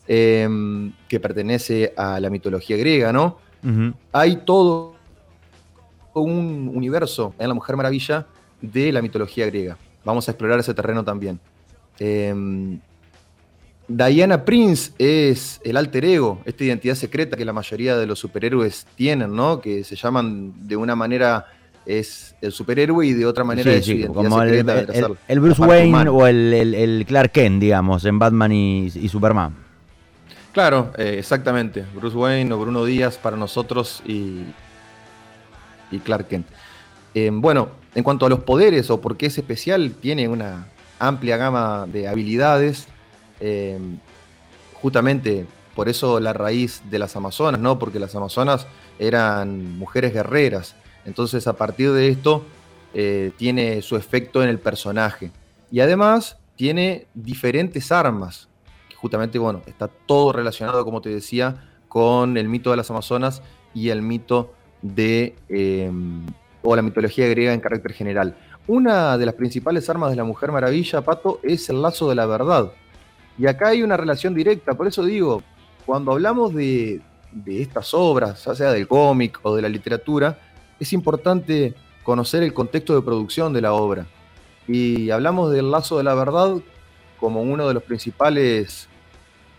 Em, 0.07 0.92
que 1.09 1.18
pertenece 1.18 1.94
a 1.96 2.20
la 2.20 2.28
mitología 2.28 2.76
griega, 2.76 3.11
¿no? 3.11 3.38
Hay 4.12 4.37
todo 4.44 4.96
un 6.12 6.70
universo 6.74 7.35
en 7.38 7.48
la 7.48 7.54
Mujer 7.54 7.76
Maravilla 7.76 8.26
de 8.61 8.92
la 8.92 9.00
mitología 9.00 9.46
griega. 9.46 9.78
Vamos 10.04 10.28
a 10.28 10.33
explorar 10.33 10.61
ese 10.61 10.74
terreno 10.74 11.02
también. 11.02 11.40
Em, 11.98 12.78
Diana 13.87 14.44
Prince 14.44 14.92
es 14.99 15.61
el 15.62 15.77
alter 15.77 16.05
ego, 16.05 16.40
esta 16.47 16.64
identidad 16.64 16.94
secreta 16.94 17.37
que 17.37 17.44
la 17.44 17.53
mayoría 17.53 17.97
de 17.97 18.07
los 18.07 18.18
superhéroes 18.18 18.87
tienen, 18.94 19.35
¿no? 19.35 19.61
Que 19.61 19.85
se 19.85 19.97
llaman 19.97 20.55
de 20.66 20.77
una 20.77 20.97
manera 20.97 21.47
es 21.87 22.35
el 22.40 22.53
superhéroe 22.53 23.07
y 23.07 23.12
de 23.12 23.27
otra 23.27 23.44
manera 23.44 23.70
es 23.73 23.85
su 23.85 23.92
identidad 23.92 24.14
como 24.14 24.40
secreta. 24.40 24.81
El, 24.81 25.16
el, 25.29 25.40
Bruce 25.40 25.61
Wayne 25.61 26.09
o 26.09 26.27
el, 26.27 27.05
Clark 27.07 27.33
Kent, 27.33 27.61
digamos, 27.61 28.05
en 28.07 28.18
Batman 28.18 28.53
y, 28.53 29.09
Superman. 29.09 29.55
Claro, 30.53 30.92
eh, 30.97 31.16
exactamente. 31.18 31.85
Bruce 31.94 32.16
Wayne 32.16 32.53
o 32.55 32.59
Bruno 32.59 32.85
Díaz 32.85 33.18
para 33.18 33.37
nosotros 33.37 34.03
y, 34.07 34.44
y 35.90 35.99
Clark 35.99 36.29
Kent. 36.29 36.47
Em, 37.12 37.40
bueno, 37.40 37.68
en 37.94 38.03
cuanto 38.03 38.25
a 38.25 38.29
los 38.29 38.40
poderes 38.40 38.90
o 38.90 39.01
por 39.01 39.16
qué 39.16 39.27
es 39.27 39.37
especial, 39.37 39.92
tiene 40.01 40.27
una 40.29 40.68
amplia 40.99 41.37
gama 41.37 41.87
de 41.87 42.09
habilidades. 42.09 42.88
Em, 43.46 43.98
justamente 44.80 45.44
por 45.74 45.90
eso 45.90 46.18
la 46.18 46.33
raíz 46.33 46.80
de 46.90 46.98
las 46.98 47.14
Amazonas, 47.14 47.61
¿no? 47.61 47.78
Porque 47.78 47.98
las 47.98 48.14
Amazonas 48.14 48.66
eran 48.98 49.76
mujeres 49.76 50.14
guerreras. 50.14 50.76
Entonces, 51.04 51.46
a 51.46 51.52
partir 51.52 51.92
de 51.92 52.09
esto, 52.09 52.42
eh, 52.94 53.33
tiene 53.37 53.83
su 53.83 53.96
efecto 53.96 54.42
en 54.42 54.48
el 54.48 54.59
personaje. 54.59 55.30
Y 55.70 55.80
además, 55.80 56.38
tiene 56.57 57.07
diferentes 57.12 57.92
armas. 57.92 58.48
Que 58.88 58.96
justamente, 58.96 59.38
bueno, 59.38 59.61
está 59.66 59.88
todo 59.88 60.33
relacionado, 60.33 60.83
como 60.83 61.02
te 61.02 61.11
decía, 61.11 61.68
con 61.88 62.38
el 62.38 62.48
mito 62.48 62.70
de 62.70 62.78
las 62.78 62.90
Amazonas 62.90 63.42
y 63.74 63.90
el 63.90 64.00
mito 64.00 64.54
de 64.80 65.37
em, 65.50 66.24
o 66.62 66.74
la 66.74 66.80
mitología 66.80 67.28
griega 67.28 67.52
en 67.52 67.61
carácter 67.61 67.92
general. 67.92 68.37
Una 68.66 69.18
de 69.18 69.26
las 69.26 69.35
principales 69.35 69.90
armas 69.90 70.09
de 70.09 70.16
la 70.16 70.24
Mujer 70.24 70.50
Maravilla, 70.50 71.02
Pato, 71.02 71.40
es 71.42 71.68
el 71.68 71.83
lazo 71.83 72.09
de 72.09 72.14
la 72.14 72.24
verdad. 72.24 72.72
Y 73.38 73.47
acá 73.47 73.68
hay 73.68 73.83
una 73.83 73.97
relación 73.97 74.35
directa, 74.35 74.75
por 74.75 74.87
eso 74.87 75.05
digo, 75.05 75.42
cuando 75.85 76.12
hablamos 76.12 76.55
de, 76.55 77.01
estas 77.47 77.92
obras, 77.94 78.44
ya 78.44 78.55
sea 78.55 78.73
del 78.73 78.87
cómic 78.87 79.40
o 79.42 79.57
de 79.57 79.62
la 79.62 79.68
literatura, 79.68 80.38
es 80.79 80.92
importante 80.92 81.75
conocer 82.03 82.42
el 82.42 82.55
contexto 82.55 82.94
de 82.94 83.03
producción 83.03 83.53
de 83.53 83.61
la 83.61 83.73
obra. 83.73 84.07
Y 84.68 85.11
hablamos 85.11 85.53
del 85.53 85.70
lazo 85.70 85.99
de 85.99 86.05
la 86.05 86.14
verdad 86.14 86.57
como 87.18 87.42
uno 87.42 87.66
de 87.66 87.75
los 87.75 87.83
principales 87.83 88.88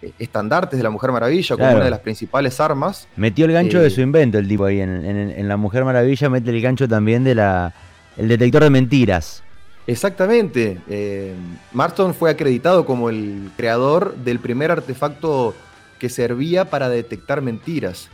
eh, 0.01 0.11
estandartes 0.19 0.77
de 0.77 0.83
la 0.83 0.89
Mujer 0.89 1.11
Maravilla, 1.11 1.55
como 1.55 1.71
una 1.71 1.83
de 1.83 1.89
las 1.89 1.99
principales 1.99 2.59
armas. 2.59 3.07
Metió 3.15 3.45
el 3.45 3.51
gancho 3.51 3.79
de 3.79 3.87
eh, 3.87 3.91
su 3.91 4.01
invento 4.01 4.37
el 4.37 4.47
tipo 4.47 4.65
ahí, 4.65 4.79
en, 4.79 5.47
la 5.47 5.57
Mujer 5.57 5.83
Maravilla 5.85 6.29
mete 6.29 6.49
el 6.49 6.61
gancho 6.61 6.87
también 6.87 7.23
de 7.23 7.35
la 7.35 7.73
el 8.17 8.27
detector 8.27 8.63
de 8.63 8.69
mentiras. 8.69 9.43
Exactamente. 9.87 10.81
Eh, 10.89 11.35
Marston 11.71 12.13
fue 12.13 12.31
acreditado 12.31 12.85
como 12.85 13.09
el 13.09 13.51
creador 13.55 14.15
del 14.15 14.39
primer 14.39 14.71
artefacto 14.71 15.53
que 15.99 16.09
servía 16.09 16.65
para 16.65 16.89
detectar 16.89 17.41
mentiras, 17.41 18.09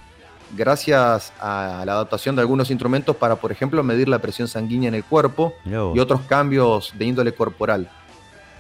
gracias 0.56 1.34
a 1.40 1.84
la 1.86 1.94
adaptación 1.94 2.36
de 2.36 2.42
algunos 2.42 2.70
instrumentos 2.70 3.16
para, 3.16 3.38
por 3.38 3.52
ejemplo, 3.52 3.84
medir 3.84 4.10
la 4.10 4.20
presión 4.20 4.48
sanguínea 4.48 4.90
en 4.90 4.96
el 4.96 5.04
cuerpo 5.04 5.54
y 5.66 6.00
otros 6.00 6.22
cambios 6.22 6.94
de 6.98 7.06
índole 7.06 7.34
corporal. 7.34 7.90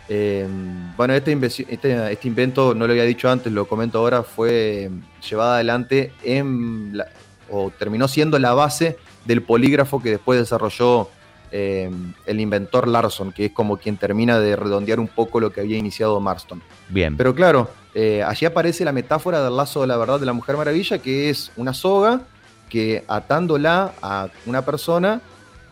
Em, 0.10 0.96
bueno, 0.98 1.14
este, 1.14 1.38
este, 1.70 2.12
este, 2.12 2.28
invento, 2.28 2.74
no 2.74 2.86
lo 2.86 2.92
había 2.92 3.04
dicho 3.04 3.30
antes, 3.30 3.54
lo 3.54 3.68
comento 3.68 4.00
ahora, 4.00 4.24
fue 4.24 4.90
llevado 5.30 5.54
adelante 5.54 6.12
en 6.24 7.02
o 7.50 7.70
terminó 7.70 8.08
siendo 8.08 8.40
la 8.40 8.54
base 8.54 8.98
del 9.26 9.42
polígrafo 9.42 10.02
que 10.02 10.12
después 10.12 10.40
desarrolló 10.40 11.10
em, 11.52 12.14
el 12.26 12.40
inventor 12.40 12.88
Larson, 12.88 13.32
que 13.32 13.46
es 13.46 13.52
como 13.52 13.78
quien 13.78 13.98
termina 13.98 14.40
de 14.40 14.56
redondear 14.56 15.00
un 15.00 15.08
poco 15.08 15.40
lo 15.40 15.52
que 15.52 15.62
había 15.62 15.78
iniciado 15.78 16.20
Marston. 16.20 16.62
Bien. 16.90 17.18
Pero 17.18 17.36
claro, 17.36 17.70
eh, 17.94 18.24
allí 18.24 18.46
aparece 18.46 18.86
la 18.86 18.92
metáfora 18.92 19.44
del 19.44 19.56
lazo 19.56 19.82
de 19.82 19.88
la 19.88 19.98
verdad 19.98 20.20
de 20.20 20.26
la 20.26 20.34
Mujer 20.34 20.58
Maravilla, 20.58 21.00
que 21.00 21.30
es 21.30 21.52
una 21.58 21.74
soga 21.74 22.22
que 22.70 23.04
atándola 23.08 23.94
a 24.02 24.30
una 24.46 24.64
persona 24.64 25.22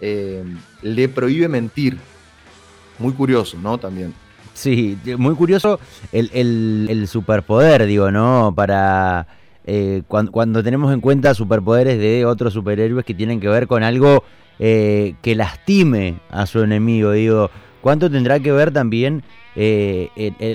em, 0.01 0.57
le 0.81 1.09
prohíbe 1.09 1.47
mentir. 1.47 1.97
Muy 2.97 3.13
curioso, 3.13 3.57
¿no? 3.61 3.77
También. 3.77 4.13
Sí, 4.53 4.97
muy 5.17 5.35
curioso 5.35 5.79
el, 6.11 7.05
superpoder, 7.07 7.85
digo, 7.85 8.11
¿no? 8.11 8.51
Para 8.53 9.25
eh, 9.63 10.03
cuando, 10.05 10.61
tenemos 10.61 10.93
en 10.93 10.99
cuenta 10.99 11.33
superpoderes 11.33 11.97
de 11.97 12.25
otros 12.25 12.51
superhéroes 12.51 13.05
que 13.05 13.13
tienen 13.13 13.39
que 13.39 13.47
ver 13.47 13.67
con 13.67 13.83
algo 13.83 14.25
eh, 14.59 15.15
que 15.21 15.35
lastime 15.35 16.19
a 16.29 16.45
su 16.45 16.61
enemigo, 16.61 17.11
digo, 17.11 17.49
¿cuánto 17.81 18.11
tendrá 18.11 18.39
que 18.39 18.51
ver 18.51 18.71
también 18.71 19.23
eh, 19.55 20.09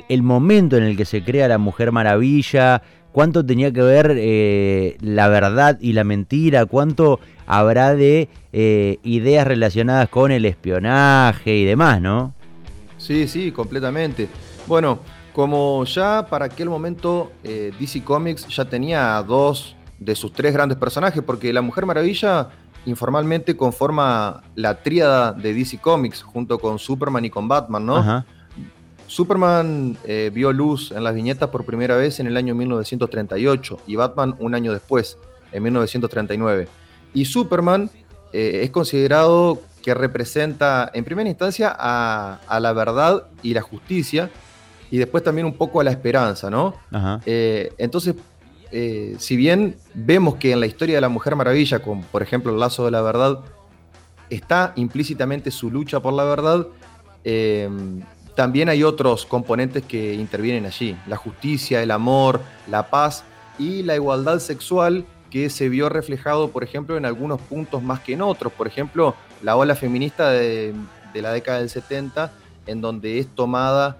el, 0.08 0.22
momento 0.22 0.76
en 0.76 0.84
el 0.84 0.96
que 0.96 1.04
se 1.04 1.24
crea 1.24 1.48
la 1.48 1.58
Mujer 1.58 1.90
Maravilla? 1.90 2.82
¿Cuánto 3.12 3.44
tenía 3.44 3.72
que 3.72 3.82
ver 3.82 4.96
la 5.00 5.28
verdad 5.28 5.78
y 5.80 5.92
la 5.92 6.02
mentira? 6.02 6.66
¿Cuánto 6.66 7.20
habrá 7.46 7.94
de 7.94 8.28
ideas 8.52 9.46
relacionadas 9.46 10.08
con 10.08 10.32
el 10.32 10.44
espionaje 10.46 11.56
y 11.56 11.64
demás, 11.64 12.00
no? 12.00 12.34
Sí, 12.98 13.28
sí, 13.28 13.52
completamente. 13.52 14.28
Bueno, 14.66 14.98
como 15.34 15.84
ya 15.84 16.26
para 16.30 16.44
aquel 16.44 16.70
momento 16.70 17.32
eh, 17.42 17.72
DC 17.78 18.04
Comics 18.04 18.46
ya 18.46 18.64
tenía 18.64 19.20
dos 19.20 19.74
de 19.98 20.14
sus 20.14 20.32
tres 20.32 20.52
grandes 20.52 20.78
personajes, 20.78 21.22
porque 21.26 21.52
la 21.52 21.60
Mujer 21.60 21.86
Maravilla 21.86 22.50
informalmente 22.86 23.56
conforma 23.56 24.42
la 24.54 24.82
tríada 24.82 25.32
de 25.32 25.54
DC 25.54 25.78
Comics 25.78 26.22
junto 26.22 26.58
con 26.58 26.78
Superman 26.78 27.24
y 27.24 27.30
con 27.30 27.48
Batman, 27.48 27.86
¿no? 27.86 28.24
Superman 29.06 29.96
eh, 30.04 30.30
vio 30.32 30.52
luz 30.52 30.90
en 30.90 31.04
las 31.04 31.14
viñetas 31.14 31.50
por 31.50 31.64
primera 31.64 31.96
vez 31.96 32.20
en 32.20 32.26
el 32.26 32.36
año 32.36 32.54
1938 32.54 33.80
y 33.86 33.96
Batman 33.96 34.34
un 34.38 34.54
año 34.54 34.72
después, 34.72 35.18
en 35.52 35.62
1939. 35.62 36.68
Y 37.12 37.24
Superman 37.26 37.90
eh, 38.32 38.60
es 38.64 38.70
considerado 38.70 39.60
que 39.82 39.94
representa 39.94 40.90
en 40.94 41.04
primera 41.04 41.28
instancia 41.28 41.74
a, 41.78 42.58
la 42.58 42.72
verdad 42.72 43.24
y 43.42 43.52
la 43.52 43.60
justicia 43.60 44.30
y 44.90 44.96
después 44.96 45.22
también 45.22 45.46
un 45.46 45.54
poco 45.54 45.80
a 45.80 45.84
la 45.84 45.90
esperanza, 45.90 46.48
¿no? 46.48 46.74
Eh, 47.26 47.72
entonces, 47.78 48.14
si 49.18 49.36
bien 49.36 49.76
vemos 49.94 50.36
que 50.36 50.52
en 50.52 50.60
la 50.60 50.66
historia 50.66 50.96
de 50.96 51.00
la 51.00 51.08
Mujer 51.08 51.36
Maravilla, 51.36 51.80
con 51.80 52.02
por 52.02 52.22
ejemplo 52.22 52.52
el 52.52 52.58
lazo 52.58 52.84
de 52.84 52.90
la 52.90 53.02
verdad, 53.02 53.40
está 54.30 54.72
implícitamente 54.76 55.50
su 55.50 55.70
lucha 55.70 56.00
por 56.00 56.12
la 56.12 56.24
verdad, 56.24 56.66
también 58.34 58.68
hay 58.68 58.82
otros 58.82 59.26
componentes 59.26 59.84
que 59.84 60.14
intervienen 60.14 60.66
allí, 60.66 60.96
la 61.06 61.16
justicia, 61.16 61.82
el 61.82 61.90
amor, 61.90 62.40
la 62.68 62.90
paz 62.90 63.24
y 63.58 63.82
la 63.82 63.94
igualdad 63.94 64.40
sexual 64.40 65.06
que 65.30 65.50
se 65.50 65.68
vio 65.68 65.88
reflejado, 65.88 66.50
por 66.50 66.64
ejemplo, 66.64 66.96
en 66.96 67.04
algunos 67.04 67.40
puntos 67.40 67.82
más 67.82 68.00
que 68.00 68.12
en 68.12 68.22
otros. 68.22 68.52
Por 68.52 68.66
ejemplo, 68.66 69.14
la 69.42 69.56
ola 69.56 69.74
feminista 69.74 70.30
de, 70.30 70.74
la 71.14 71.32
década 71.32 71.58
del 71.58 71.70
70, 71.70 72.32
en 72.66 72.80
donde 72.80 73.18
es 73.18 73.28
tomada 73.28 73.98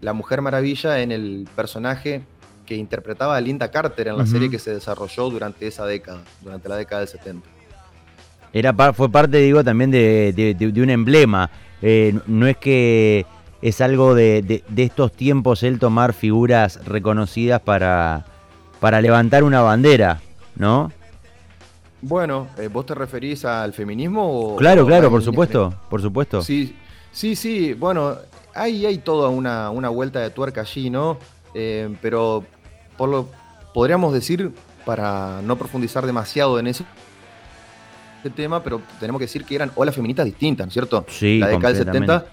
la 0.00 0.12
Mujer 0.12 0.40
Maravilla 0.40 1.00
en 1.00 1.10
el 1.12 1.48
personaje 1.56 2.22
que 2.68 2.76
interpretaba 2.76 3.34
a 3.34 3.40
Linda 3.40 3.70
Carter 3.70 4.08
en 4.08 4.18
la 4.18 4.26
serie 4.26 4.50
que 4.50 4.58
se 4.58 4.74
desarrolló 4.74 5.30
durante 5.30 5.66
esa 5.66 5.86
década, 5.86 6.20
durante 6.42 6.68
la 6.68 6.76
década 6.76 7.00
del 7.00 7.08
70. 7.08 7.48
Era, 8.52 8.92
fue 8.92 9.10
parte, 9.10 9.38
digo, 9.38 9.64
también 9.64 9.90
de, 9.90 10.72
un 10.76 10.90
emblema. 10.90 11.50
Eh, 11.80 12.18
no 12.26 12.46
es 12.46 12.58
que 12.58 13.24
es 13.62 13.80
algo 13.80 14.14
de, 14.14 14.62
estos 14.76 15.12
tiempos 15.12 15.62
el 15.62 15.78
tomar 15.78 16.12
figuras 16.12 16.84
reconocidas 16.84 17.62
para, 17.62 18.26
para 18.80 19.00
levantar 19.00 19.44
una 19.44 19.62
bandera, 19.62 20.20
¿no? 20.54 20.92
Bueno, 22.02 22.48
eh, 22.58 22.68
¿vos 22.68 22.84
te 22.84 22.94
referís 22.94 23.46
al 23.46 23.72
feminismo? 23.72 24.56
claro, 24.58 24.84
claro, 24.84 25.10
por 25.10 25.22
supuesto, 25.22 25.74
por 25.88 26.02
supuesto. 26.02 26.42
Sí, 26.42 26.76
sí, 27.12 27.34
sí, 27.34 27.72
bueno, 27.72 28.14
hay, 28.54 28.84
hay 28.84 28.98
toda 28.98 29.30
una, 29.30 29.70
vuelta 29.88 30.20
de 30.20 30.28
tuerca 30.28 30.60
allí, 30.60 30.90
¿no? 30.90 31.18
Eh, 31.54 31.88
pero 32.02 32.44
por 32.98 33.08
lo, 33.08 33.28
podríamos 33.72 34.12
decir, 34.12 34.52
para 34.84 35.40
no 35.42 35.56
profundizar 35.56 36.04
demasiado 36.04 36.58
en 36.58 36.66
ese 36.66 36.84
tema, 38.36 38.62
pero 38.62 38.82
tenemos 39.00 39.18
que 39.20 39.24
decir 39.24 39.44
que 39.44 39.54
eran 39.54 39.72
olas 39.74 39.94
feministas 39.94 40.26
distintas, 40.26 40.66
¿no 40.66 40.68
es 40.68 40.74
cierto? 40.74 41.06
Sí, 41.08 41.38
La 41.38 41.48
década 41.48 41.72
del 41.72 41.84
70 41.84 42.26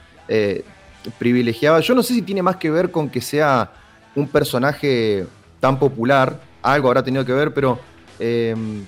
privilegiaba. 1.12 1.80
Yo 1.80 1.96
no 1.96 2.04
sé 2.04 2.14
si 2.14 2.22
tiene 2.22 2.42
más 2.42 2.58
que 2.58 2.70
ver 2.70 2.92
con 2.92 3.10
que 3.10 3.22
sea 3.22 3.72
un 4.16 4.28
personaje 4.28 5.26
tan 5.60 5.80
popular, 5.80 6.40
algo 6.62 6.88
habrá 6.88 7.04
tenido 7.04 7.26
que 7.26 7.34
ver, 7.34 7.54
pero 7.54 7.80
em, 8.20 8.86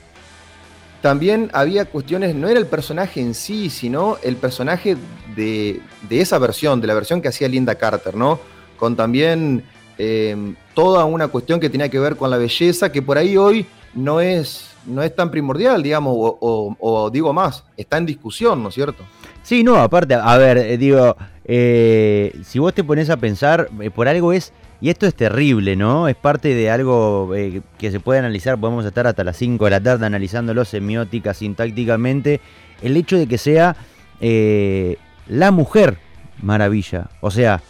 también 1.01 1.49
había 1.53 1.85
cuestiones, 1.85 2.33
no 2.35 2.47
era 2.47 2.59
el 2.59 2.65
personaje 2.65 3.21
en 3.21 3.33
sí, 3.33 3.69
sino 3.69 4.17
el 4.23 4.35
personaje 4.35 4.97
de, 5.35 5.81
esa 6.09 6.39
versión, 6.39 6.81
de 6.81 6.87
la 6.87 6.93
versión 6.93 7.21
que 7.21 7.27
hacía 7.27 7.47
Linda 7.47 7.75
Carter, 7.75 8.15
¿no? 8.15 8.39
Con 8.77 8.95
también 8.95 9.63
em, 9.97 10.55
toda 10.73 11.05
una 11.05 11.27
cuestión 11.27 11.59
que 11.59 11.69
tenía 11.69 11.89
que 11.89 11.99
ver 11.99 12.15
con 12.15 12.29
la 12.29 12.37
belleza, 12.37 12.91
que 12.91 13.01
por 13.01 13.17
ahí 13.17 13.37
hoy 13.37 13.65
no 13.93 14.21
es, 14.21 14.71
no 14.85 15.01
es 15.03 15.15
tan 15.15 15.31
primordial, 15.31 15.81
digamos, 15.81 16.13
o 16.15 17.09
digo 17.11 17.33
más, 17.33 17.63
está 17.75 17.97
en 17.97 18.05
discusión, 18.05 18.61
¿no 18.61 18.69
es 18.69 18.75
cierto? 18.75 19.03
Sí, 19.47 19.63
no, 19.63 19.77
aparte, 19.77 20.13
a 20.13 20.37
ver, 20.37 20.57
eh, 20.57 20.77
digo, 20.77 21.15
eh, 21.45 22.37
si 22.43 22.59
vos 22.59 22.73
te 22.73 22.83
pones 22.83 23.09
a 23.09 23.15
pensar, 23.15 23.69
eh, 23.79 23.89
por 23.89 24.09
algo 24.09 24.33
es, 24.33 24.51
y 24.81 24.89
esto 24.89 25.05
es 25.07 25.15
terrible, 25.15 25.77
¿no? 25.77 26.09
Es 26.09 26.17
parte 26.17 26.53
de 26.53 26.69
algo 26.69 27.31
que 27.79 27.91
se 27.91 28.01
puede 28.01 28.19
analizar, 28.19 28.59
podemos 28.59 28.83
estar 28.83 29.07
hasta 29.07 29.23
las 29.23 29.37
5 29.37 29.63
de 29.63 29.71
la 29.71 29.79
tarde 29.79 30.05
analizándolo 30.05 30.65
semiótica, 30.65 31.33
sintácticamente, 31.33 32.41
el 32.81 32.97
hecho 32.97 33.17
de 33.17 33.25
que 33.25 33.37
sea 33.37 33.77
la 34.19 35.51
mujer 35.51 35.97
maravilla, 36.41 37.09
o 37.21 37.31
sea, 37.31 37.61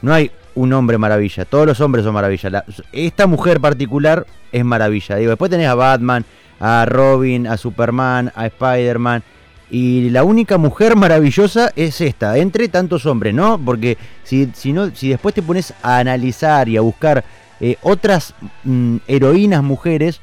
no 0.00 0.14
hay 0.14 0.30
un 0.56 0.72
hombre 0.72 0.98
maravilla, 0.98 1.44
todos 1.44 1.66
los 1.66 1.80
hombres 1.80 2.04
son 2.04 2.14
maravilla, 2.14 2.64
esta 2.92 3.26
mujer 3.26 3.60
particular 3.60 4.26
es 4.50 4.64
maravilla, 4.64 5.16
digo, 5.16 5.30
después 5.30 5.50
tenés 5.50 5.68
a 5.68 5.74
Batman, 5.74 6.24
a 6.58 6.84
Robin, 6.86 7.46
a 7.46 7.56
Superman, 7.56 8.32
a 8.34 8.46
Spider-Man, 8.46 9.22
y 9.70 10.10
la 10.10 10.24
única 10.24 10.58
mujer 10.58 10.96
maravillosa 10.96 11.72
es 11.76 12.00
esta, 12.00 12.36
entre 12.38 12.68
tantos 12.68 13.04
hombres, 13.04 13.34
¿no? 13.34 13.58
Porque 13.58 13.98
si, 14.22 14.50
si, 14.54 14.72
no, 14.72 14.94
si 14.94 15.10
después 15.10 15.34
te 15.34 15.42
pones 15.42 15.74
a 15.82 15.98
analizar 15.98 16.68
y 16.68 16.76
a 16.76 16.80
buscar 16.80 17.24
eh, 17.60 17.76
otras 17.82 18.34
mm, 18.64 18.98
heroínas 19.08 19.62
mujeres, 19.62 20.20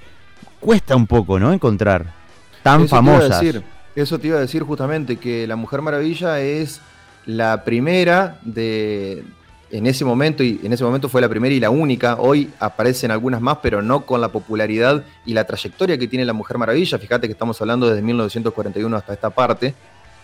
cuesta 0.60 0.96
un 0.96 1.08
poco, 1.08 1.39
¿no? 1.39 1.52
Encontrar 1.52 2.06
tan 2.63 2.88
famosas. 2.88 3.43
eso 3.96 4.19
te 4.19 4.28
iba 4.28 4.38
a 4.38 4.41
decir 4.41 4.63
justamente, 4.63 5.17
que 5.17 5.46
la 5.46 5.58
Mujer 5.58 5.82
Maravilla 5.82 6.39
es 6.39 6.82
la 7.26 7.63
primera 7.65 8.39
de, 8.43 9.24
en 9.73 9.88
ese 9.88 10.05
momento, 10.05 10.43
y 10.43 10.59
en 10.63 10.71
ese 10.71 10.83
momento 10.83 11.09
fue 11.09 11.19
la 11.19 11.27
primera 11.27 11.53
y 11.53 11.59
la 11.59 11.71
única, 11.71 12.17
hoy 12.19 12.51
aparecen 12.59 13.09
algunas 13.09 13.41
más, 13.41 13.57
pero 13.63 13.81
no 13.81 14.05
con 14.05 14.21
la 14.21 14.29
popularidad 14.29 15.03
y 15.25 15.33
la 15.33 15.45
trayectoria 15.45 15.97
que 15.97 16.07
tiene 16.07 16.25
la 16.25 16.33
Mujer 16.33 16.59
Maravilla, 16.59 16.99
fíjate 16.99 17.27
que 17.27 17.33
estamos 17.33 17.59
hablando 17.59 17.88
desde 17.89 18.03
1941 18.03 18.95
hasta 18.95 19.13
esta 19.13 19.31
parte, 19.31 19.73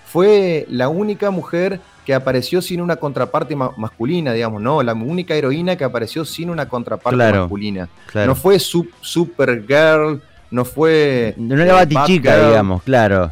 fue 0.05 0.67
la 0.69 0.88
única 0.88 1.31
mujer 1.31 1.79
que 2.05 2.13
apareció 2.13 2.62
sin 2.62 2.79
una 2.79 2.97
contraparte 2.97 3.55
masculina, 3.55 4.33
digamos, 4.33 4.62
¿no? 4.62 4.83
La 4.83 4.93
única 4.93 5.33
heroína 5.33 5.75
que 5.75 5.83
apareció 5.83 6.25
sin 6.25 6.51
una 6.51 6.69
contraparte 6.69 7.17
masculina. 7.17 7.89
No 8.13 8.35
fue 8.35 8.59
Supergirl, 8.59 10.21
no 10.51 10.63
fue... 10.63 11.33
No 11.38 11.55
era 11.59 11.81
eh, 11.81 11.85
Batichica, 11.85 12.49
digamos, 12.49 12.83
claro. 12.83 13.31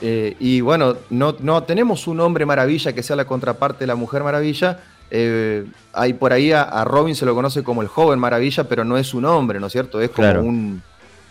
Eh, 0.00 0.36
y 0.38 0.60
bueno, 0.60 0.96
no, 1.10 1.36
no, 1.40 1.62
tenemos 1.64 2.06
un 2.06 2.20
hombre 2.20 2.46
maravilla 2.46 2.92
que 2.92 3.02
sea 3.02 3.16
la 3.16 3.24
contraparte 3.24 3.80
de 3.80 3.86
la 3.86 3.94
mujer 3.94 4.22
maravilla. 4.22 4.80
Eh, 5.10 5.64
hay 5.92 6.12
por 6.12 6.32
ahí 6.32 6.52
a, 6.52 6.84
Robin 6.84 7.14
se 7.14 7.24
lo 7.24 7.34
conoce 7.34 7.62
como 7.62 7.82
el 7.82 7.88
joven 7.88 8.18
maravilla, 8.18 8.64
pero 8.64 8.84
no 8.84 8.98
es 8.98 9.14
un 9.14 9.24
hombre, 9.24 9.58
¿no 9.58 9.66
es 9.66 9.72
cierto? 9.72 10.00
Es 10.00 10.10
como 10.10 10.40
un 10.40 10.82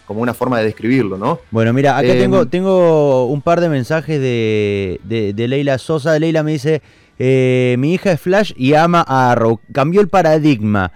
como 0.05 0.21
una 0.21 0.33
forma 0.33 0.59
de 0.59 0.65
describirlo, 0.65 1.17
¿no? 1.17 1.41
Bueno, 1.51 1.73
mira, 1.73 1.97
acá 1.97 2.13
tengo, 2.13 2.43
em, 2.43 2.47
tengo 2.47 3.25
un 3.25 3.41
par 3.41 3.59
de 3.59 3.67
mensajes 3.67 4.21
de, 4.21 5.01
de, 5.03 5.47
Leila 5.49 5.77
Sosa. 5.79 6.17
Leila 6.17 6.43
me 6.43 6.53
dice, 6.53 6.81
eh, 7.19 7.75
mi 7.77 7.93
hija 7.93 8.13
es 8.13 8.21
Flash 8.21 8.53
y 8.55 8.73
ama 8.73 9.03
a 9.05 9.31
Arrow. 9.31 9.59
Cambió 9.73 9.99
el 9.99 10.07
paradigma. 10.07 10.93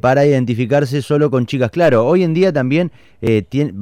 para 0.00 0.26
identificarse 0.26 1.02
solo 1.02 1.30
con 1.30 1.46
chicas. 1.46 1.70
Claro, 1.70 2.04
hoy 2.04 2.24
en 2.24 2.34
día 2.34 2.52
también 2.52 2.90
tiene, 3.48 3.72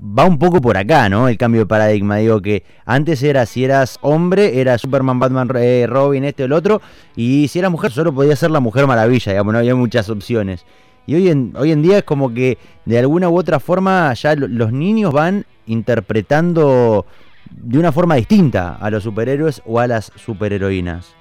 va 0.00 0.24
un 0.24 0.38
poco 0.38 0.60
por 0.60 0.76
acá, 0.76 1.08
¿no? 1.08 1.28
El 1.28 1.36
cambio 1.36 1.62
de 1.62 1.66
paradigma. 1.66 2.16
Digo 2.16 2.40
que 2.40 2.64
antes 2.84 3.22
era, 3.22 3.46
si 3.46 3.64
eras 3.64 3.98
hombre, 4.00 4.60
era 4.60 4.78
Superman, 4.78 5.18
Batman, 5.18 5.50
eh, 5.56 5.86
Robin, 5.88 6.24
este 6.24 6.44
o 6.44 6.46
el 6.46 6.52
otro. 6.52 6.80
Y 7.16 7.48
si 7.48 7.58
eras 7.58 7.70
mujer, 7.70 7.92
solo 7.92 8.14
podía 8.14 8.36
ser 8.36 8.50
la 8.50 8.60
Mujer 8.60 8.86
Maravilla, 8.86 9.32
digamos, 9.32 9.52
no 9.52 9.58
había 9.58 9.74
muchas 9.74 10.08
opciones. 10.08 10.64
Y 11.06 11.14
hoy 11.14 11.28
en, 11.28 11.52
hoy 11.56 11.72
en 11.72 11.82
día 11.82 11.98
es 11.98 12.04
como 12.04 12.32
que 12.32 12.58
de 12.84 12.98
alguna 12.98 13.28
u 13.28 13.38
otra 13.38 13.58
forma 13.58 14.12
ya 14.14 14.34
los 14.36 14.72
niños 14.72 15.12
van 15.12 15.44
interpretando 15.66 17.06
de 17.50 17.78
una 17.78 17.92
forma 17.92 18.14
distinta 18.14 18.76
a 18.76 18.90
los 18.90 19.02
superhéroes 19.02 19.62
o 19.66 19.80
a 19.80 19.86
las 19.86 20.12
superheroínas. 20.16 21.14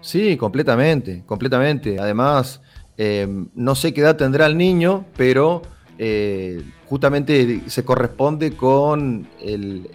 Sí, 0.00 0.36
completamente, 0.36 1.22
completamente. 1.26 1.98
Además, 1.98 2.60
eh, 2.96 3.26
no 3.54 3.74
sé 3.74 3.92
qué 3.94 4.02
edad 4.02 4.16
tendrá 4.16 4.46
el 4.46 4.56
niño, 4.56 5.06
pero 5.16 5.62
eh, 5.98 6.62
justamente 6.88 7.62
se 7.66 7.84
corresponde 7.84 8.52
con 8.52 9.28
el, 9.40 9.88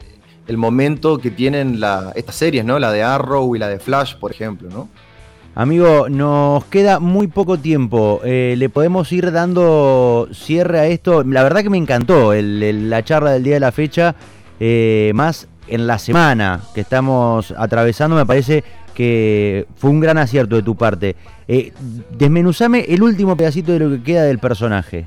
momento 0.56 1.18
que 1.18 1.32
tienen 1.32 1.80
estas 2.16 2.36
series, 2.36 2.64
¿no? 2.64 2.78
La 2.78 2.92
de 2.92 3.02
Arrow 3.02 3.56
y 3.56 3.60
la 3.60 3.68
de 3.68 3.80
Flash, 3.80 4.16
por 4.16 4.32
ejemplo, 4.32 4.70
¿no? 4.70 4.90
Amigo, 5.56 6.10
nos 6.10 6.66
queda 6.66 7.00
muy 7.00 7.28
poco 7.28 7.60
tiempo. 7.60 8.22
Eh, 8.24 8.56
¿Le 8.58 8.70
podemos 8.70 9.12
ir 9.12 9.32
dando 9.32 10.28
cierre 10.34 10.80
a 10.80 10.88
esto? 10.88 11.24
La 11.24 11.44
verdad 11.44 11.62
que 11.62 11.70
me 11.70 11.78
encantó 11.78 12.34
la 12.34 13.04
charla 13.04 13.32
del 13.32 13.44
día 13.44 13.56
de 13.56 13.60
la 13.60 13.72
fecha, 13.72 14.16
eh, 14.60 15.12
más 15.14 15.48
en 15.68 15.88
la 15.88 16.00
semana 16.00 16.62
que 16.74 16.82
estamos 16.82 17.54
atravesando, 17.58 18.16
me 18.16 18.26
parece 18.26 18.64
que 18.94 19.68
fue 19.76 19.90
un 19.92 20.00
gran 20.00 20.18
acierto 20.18 20.56
de 20.56 20.64
tu 20.64 20.76
parte. 20.76 21.16
desmenuzame 22.18 22.86
el 22.90 23.02
último 23.02 23.38
pedacito 23.38 23.72
de 23.72 23.80
lo 23.80 23.90
que 23.90 24.04
queda 24.04 24.24
del 24.24 24.40
personaje. 24.40 25.06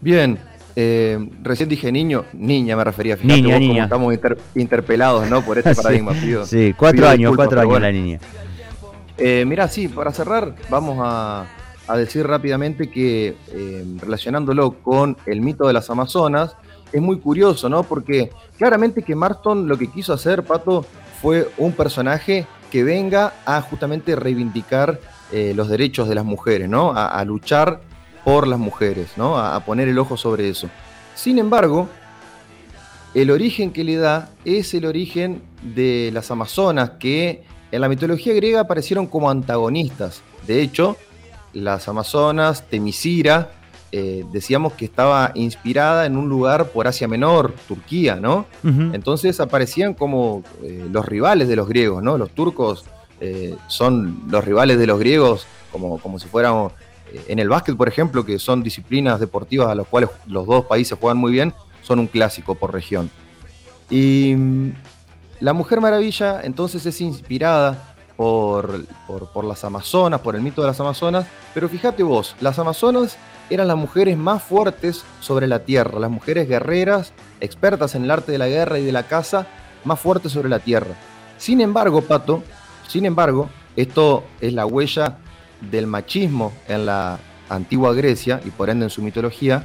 Bien, 0.00 0.38
eh, 0.78 1.18
recién 1.42 1.68
dije 1.68 1.90
niño, 1.90 2.26
niña 2.34 2.76
me 2.76 2.84
refería, 2.84 3.16
fíjate 3.16 3.40
niña, 3.40 3.58
niña. 3.58 3.84
estamos 3.84 4.14
interpelados 4.54 5.28
¿no? 5.30 5.42
por 5.42 5.56
este 5.56 5.74
paradigma. 5.82 6.12
sí, 6.44 6.74
cuatro 6.76 7.08
años, 7.08 7.34
cuatro 7.34 7.60
años 7.60 7.80
la 7.80 7.90
niña. 7.90 8.20
Eh, 9.18 9.44
mirá, 9.46 9.68
sí, 9.68 9.88
para 9.88 10.12
cerrar, 10.12 10.54
vamos 10.68 10.98
a, 11.00 11.46
decir 11.96 12.26
rápidamente 12.26 12.90
que 12.90 13.36
eh, 13.52 13.84
relacionándolo 13.98 14.72
con 14.82 15.16
el 15.24 15.40
mito 15.40 15.66
de 15.66 15.72
las 15.72 15.88
Amazonas, 15.88 16.56
es 16.92 17.00
muy 17.00 17.18
curioso, 17.18 17.68
¿no? 17.68 17.82
Porque 17.82 18.30
claramente 18.58 19.02
que 19.02 19.14
Marston 19.14 19.68
lo 19.68 19.78
que 19.78 19.90
quiso 19.90 20.12
hacer, 20.12 20.42
Pato, 20.42 20.84
fue 21.22 21.48
un 21.56 21.72
personaje 21.72 22.46
que 22.70 22.84
venga 22.84 23.32
a 23.46 23.60
justamente 23.62 24.14
reivindicar 24.16 25.00
eh, 25.32 25.52
los 25.56 25.68
derechos 25.68 26.08
de 26.08 26.14
las 26.14 26.24
mujeres, 26.24 26.68
¿no? 26.68 26.92
A, 26.94 27.24
luchar 27.24 27.80
por 28.26 28.48
las 28.48 28.58
mujeres, 28.58 29.10
¿no? 29.16 29.38
A, 29.38 29.54
a, 29.54 29.64
poner 29.64 29.86
el 29.86 29.96
ojo 30.00 30.16
sobre 30.16 30.48
eso. 30.48 30.68
Sin 31.14 31.38
embargo, 31.38 31.88
el 33.14 33.30
origen 33.30 33.72
que 33.72 33.84
le 33.84 33.94
da 33.94 34.30
es 34.44 34.74
el 34.74 34.84
origen 34.84 35.42
de 35.62 36.10
las 36.12 36.32
Amazonas, 36.32 36.90
que 36.98 37.44
en 37.70 37.80
la 37.80 37.88
mitología 37.88 38.34
griega 38.34 38.62
aparecieron 38.62 39.06
como 39.06 39.30
antagonistas. 39.30 40.22
De 40.44 40.60
hecho, 40.60 40.96
las 41.52 41.86
Amazonas, 41.86 42.68
Temisira, 42.68 43.52
eh, 43.92 44.24
decíamos 44.32 44.72
que 44.72 44.86
estaba 44.86 45.30
inspirada 45.36 46.04
en 46.04 46.16
un 46.16 46.28
lugar 46.28 46.70
por 46.70 46.88
Asia 46.88 47.06
Menor, 47.06 47.54
Turquía, 47.68 48.16
¿no? 48.16 48.46
Entonces 48.64 49.38
aparecían 49.38 49.94
como 49.94 50.42
eh, 50.64 50.84
los 50.90 51.06
rivales 51.06 51.46
de 51.46 51.54
los 51.54 51.68
griegos, 51.68 52.02
¿no? 52.02 52.18
Los 52.18 52.30
turcos 52.30 52.86
eh, 53.20 53.54
son 53.68 54.22
los 54.28 54.44
rivales 54.44 54.80
de 54.80 54.88
los 54.88 54.98
griegos, 54.98 55.46
como, 55.70 55.98
como 55.98 56.18
si 56.18 56.26
fuéramos 56.26 56.72
en 57.28 57.38
el 57.38 57.48
básquet, 57.48 57.76
por 57.76 57.88
ejemplo, 57.88 58.24
que 58.24 58.38
son 58.38 58.62
disciplinas 58.62 59.20
deportivas 59.20 59.68
a 59.68 59.74
las 59.74 59.86
cuales 59.86 60.10
los 60.26 60.46
dos 60.46 60.66
países 60.66 60.98
juegan 60.98 61.18
muy 61.18 61.32
bien, 61.32 61.54
son 61.82 61.98
un 61.98 62.06
clásico 62.06 62.54
por 62.54 62.72
región. 62.72 63.10
Y 63.90 64.34
mm, 64.36 64.72
la 65.40 65.52
Mujer 65.52 65.80
Maravilla 65.80 66.40
entonces 66.42 66.84
es 66.86 67.00
inspirada 67.00 67.94
por, 68.16 68.84
por, 69.06 69.44
las 69.44 69.64
Amazonas, 69.64 70.20
por 70.20 70.34
el 70.34 70.42
mito 70.42 70.62
de 70.62 70.68
las 70.68 70.80
Amazonas, 70.80 71.26
pero 71.52 71.68
fíjate 71.68 72.02
vos, 72.02 72.34
las 72.40 72.58
Amazonas 72.58 73.18
eran 73.50 73.68
las 73.68 73.76
mujeres 73.76 74.16
más 74.16 74.42
fuertes 74.42 75.04
sobre 75.20 75.46
la 75.46 75.60
tierra, 75.60 76.00
las 76.00 76.10
mujeres 76.10 76.48
guerreras, 76.48 77.12
expertas 77.40 77.94
en 77.94 78.04
el 78.04 78.10
arte 78.10 78.32
de 78.32 78.38
la 78.38 78.48
guerra 78.48 78.78
y 78.78 78.84
de 78.84 78.92
la 78.92 79.04
caza, 79.04 79.46
más 79.84 80.00
fuertes 80.00 80.32
sobre 80.32 80.48
la 80.48 80.58
tierra. 80.58 80.96
Sin 81.38 81.60
embargo, 81.60 82.00
Pato, 82.00 82.42
sin 82.88 83.04
embargo, 83.04 83.48
esto 83.76 84.24
es 84.40 84.52
la 84.52 84.66
huella 84.66 85.18
del 85.60 85.86
machismo 85.86 86.52
en 86.68 86.86
la 86.86 87.18
antigua 87.48 87.94
Grecia 87.94 88.40
y 88.44 88.50
por 88.50 88.70
ende 88.70 88.86
en 88.86 88.90
su 88.90 89.02
mitología. 89.02 89.64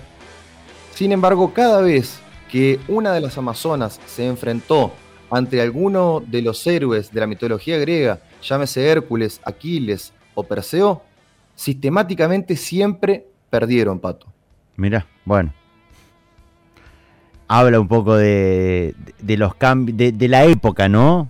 Sin 0.93 1.11
embargo, 1.11 1.53
cada 1.53 1.81
vez 1.81 2.19
que 2.49 2.79
una 2.87 3.13
de 3.13 3.21
las 3.21 3.37
Amazonas 3.37 3.99
se 4.05 4.27
enfrentó 4.27 4.91
ante 5.29 5.61
alguno 5.61 6.21
de 6.25 6.41
los 6.41 6.65
héroes 6.67 7.11
de 7.11 7.19
la 7.21 7.27
mitología 7.27 7.77
griega, 7.77 8.19
llámese 8.43 8.85
Hércules, 8.85 9.39
Aquiles 9.45 10.13
o 10.35 10.43
Perseo, 10.43 11.01
sistemáticamente 11.55 12.55
siempre 12.57 13.25
perdieron, 13.49 13.99
Pato. 13.99 14.27
Mira, 14.75 15.07
bueno. 15.25 15.53
Habla 17.47 17.79
un 17.79 17.87
poco 17.87 18.15
de, 18.15 18.95
los 19.25 19.55
cambios, 19.55 19.97
de, 19.97 20.27
la 20.27 20.45
época, 20.45 20.87
¿no? 20.87 21.29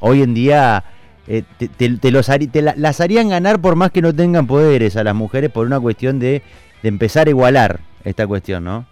Hoy 0.00 0.22
en 0.22 0.34
día 0.34 0.84
eh, 1.32 1.44
te, 1.76 2.10
los 2.10 2.28
las 2.76 3.00
harían 3.00 3.28
ganar 3.28 3.60
por 3.60 3.76
más 3.76 3.92
que 3.92 4.02
no 4.02 4.12
tengan 4.12 4.48
poderes 4.48 4.96
a 4.96 5.04
las 5.04 5.14
mujeres 5.14 5.48
por 5.50 5.64
una 5.64 5.78
cuestión 5.78 6.18
de, 6.18 6.42
de 6.82 6.88
empezar 6.88 7.28
a 7.28 7.30
igualar 7.30 7.78
esta 8.02 8.26
cuestión, 8.26 8.64
¿no? 8.64 8.84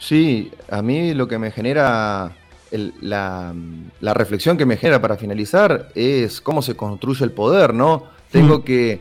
Sí, 0.00 0.50
a 0.68 0.82
mí 0.82 1.14
lo 1.14 1.28
que 1.28 1.38
me 1.38 1.52
genera 1.52 2.32
la, 3.00 3.54
reflexión 4.00 4.56
que 4.56 4.66
me 4.66 4.76
genera 4.76 5.00
para 5.00 5.16
finalizar 5.16 5.90
es 5.94 6.40
cómo 6.40 6.60
se 6.60 6.74
construye 6.74 7.24
el 7.24 7.30
poder, 7.30 7.72
¿no? 7.72 8.08
Tengo 8.32 8.64
que, 8.64 9.00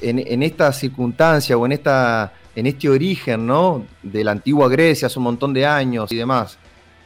en, 0.00 0.42
esta 0.44 0.72
circunstancia 0.72 1.56
o 1.56 1.66
en, 1.66 1.72
esta, 1.72 2.32
en 2.54 2.66
este 2.66 2.88
origen, 2.88 3.44
¿no? 3.44 3.84
De 4.00 4.22
la 4.22 4.30
antigua 4.30 4.68
Grecia 4.68 5.06
hace 5.06 5.18
un 5.18 5.24
montón 5.24 5.52
de 5.52 5.66
años 5.66 6.12
y 6.12 6.16
demás, 6.16 6.56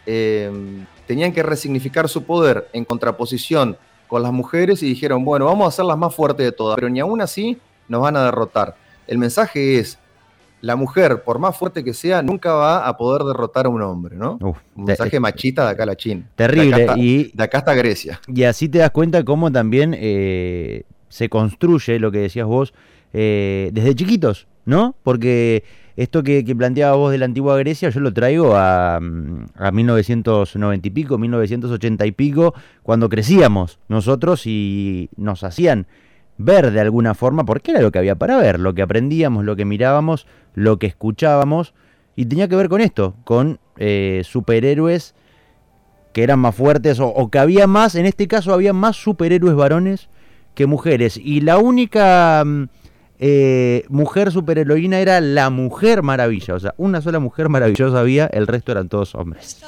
em, 0.04 0.84
tenían 1.06 1.32
que 1.32 1.42
resignificar 1.42 2.06
su 2.06 2.24
poder 2.24 2.68
en 2.74 2.84
contraposición 2.84 3.78
con 4.14 4.22
las 4.22 4.32
mujeres 4.32 4.80
y 4.84 4.86
dijeron, 4.86 5.24
bueno, 5.24 5.46
vamos 5.46 5.64
a 5.64 5.68
hacer 5.70 5.84
las 5.84 5.98
más 5.98 6.14
fuertes 6.14 6.46
de 6.46 6.52
todas, 6.52 6.76
pero 6.76 6.88
ni 6.88 7.00
aún 7.00 7.20
así 7.20 7.58
nos 7.88 8.00
van 8.00 8.16
a 8.16 8.26
derrotar. 8.26 8.76
El 9.08 9.18
mensaje 9.18 9.80
es, 9.80 9.98
la 10.60 10.76
mujer, 10.76 11.24
por 11.24 11.40
más 11.40 11.56
fuerte 11.56 11.82
que 11.82 11.92
sea, 11.92 12.22
nunca 12.22 12.52
va 12.52 12.86
a 12.86 12.96
poder 12.96 13.24
derrotar 13.24 13.66
a 13.66 13.70
un 13.70 13.82
hombre, 13.82 14.14
¿no? 14.14 14.38
un 14.40 14.84
mensaje 14.84 15.18
machista 15.18 15.64
de 15.64 15.70
acá 15.72 15.82
a 15.82 15.86
la 15.86 15.96
China. 15.96 16.30
Terrible. 16.36 16.76
De 16.76 16.84
acá, 16.84 16.94
y, 16.96 17.32
de 17.34 17.42
acá 17.42 17.58
hasta 17.58 17.74
Grecia. 17.74 18.20
Y 18.28 18.44
así 18.44 18.68
te 18.68 18.78
das 18.78 18.92
cuenta 18.92 19.24
cómo 19.24 19.50
también 19.50 19.96
eh, 19.98 20.84
se 21.08 21.28
construye 21.28 21.98
lo 21.98 22.12
que 22.12 22.18
decías 22.18 22.46
vos 22.46 22.72
eh, 23.12 23.70
desde 23.72 23.96
chiquitos, 23.96 24.46
¿no? 24.64 24.94
Porque 25.02 25.64
esto 25.96 26.22
que, 26.22 26.44
planteaba 26.56 26.96
vos 26.96 27.12
de 27.12 27.18
la 27.18 27.24
antigua 27.26 27.56
Grecia, 27.58 27.90
yo 27.90 28.00
lo 28.00 28.12
traigo 28.12 28.56
a, 28.56 28.96
a 28.96 29.70
1990 29.72 30.88
y 30.88 30.90
pico, 30.90 31.18
1980 31.18 32.06
y 32.06 32.12
pico, 32.12 32.54
cuando 32.82 33.08
crecíamos 33.08 33.78
nosotros 33.88 34.46
y 34.46 35.08
nos 35.16 35.44
hacían 35.44 35.86
ver 36.36 36.72
de 36.72 36.80
alguna 36.80 37.14
forma, 37.14 37.44
porque 37.44 37.70
era 37.70 37.80
lo 37.80 37.92
que 37.92 37.98
había 37.98 38.16
para 38.16 38.36
ver, 38.36 38.58
lo 38.58 38.74
que 38.74 38.82
aprendíamos, 38.82 39.44
lo 39.44 39.56
que 39.56 39.64
mirábamos, 39.64 40.26
lo 40.54 40.78
que 40.78 40.86
escuchábamos, 40.86 41.74
y 42.16 42.26
tenía 42.26 42.48
que 42.48 42.56
ver 42.56 42.68
con 42.68 42.80
esto, 42.80 43.14
con 43.24 43.58
eh, 43.76 44.22
superhéroes 44.24 45.14
que 46.12 46.22
eran 46.22 46.38
más 46.38 46.54
fuertes 46.54 46.98
o, 47.00 47.28
que 47.28 47.38
había 47.40 47.66
más, 47.66 47.96
en 47.96 48.06
este 48.06 48.28
caso 48.28 48.54
había 48.54 48.72
más 48.72 48.96
superhéroes 48.96 49.56
varones 49.56 50.08
que 50.54 50.66
mujeres, 50.66 51.16
y 51.16 51.40
la 51.40 51.58
única 51.58 52.42
mm, 52.44 52.68
eh, 53.18 53.84
mujer 53.88 54.32
superheroína 54.32 54.98
era 54.98 55.20
la 55.20 55.50
mujer 55.50 56.02
maravilla, 56.02 56.54
o 56.54 56.60
sea, 56.60 56.74
una 56.76 57.00
sola 57.00 57.18
mujer 57.18 57.48
maravillosa 57.48 58.00
había, 58.00 58.26
el 58.26 58.46
resto 58.46 58.72
eran 58.72 58.88
todos 58.88 59.14
hombres. 59.14 59.60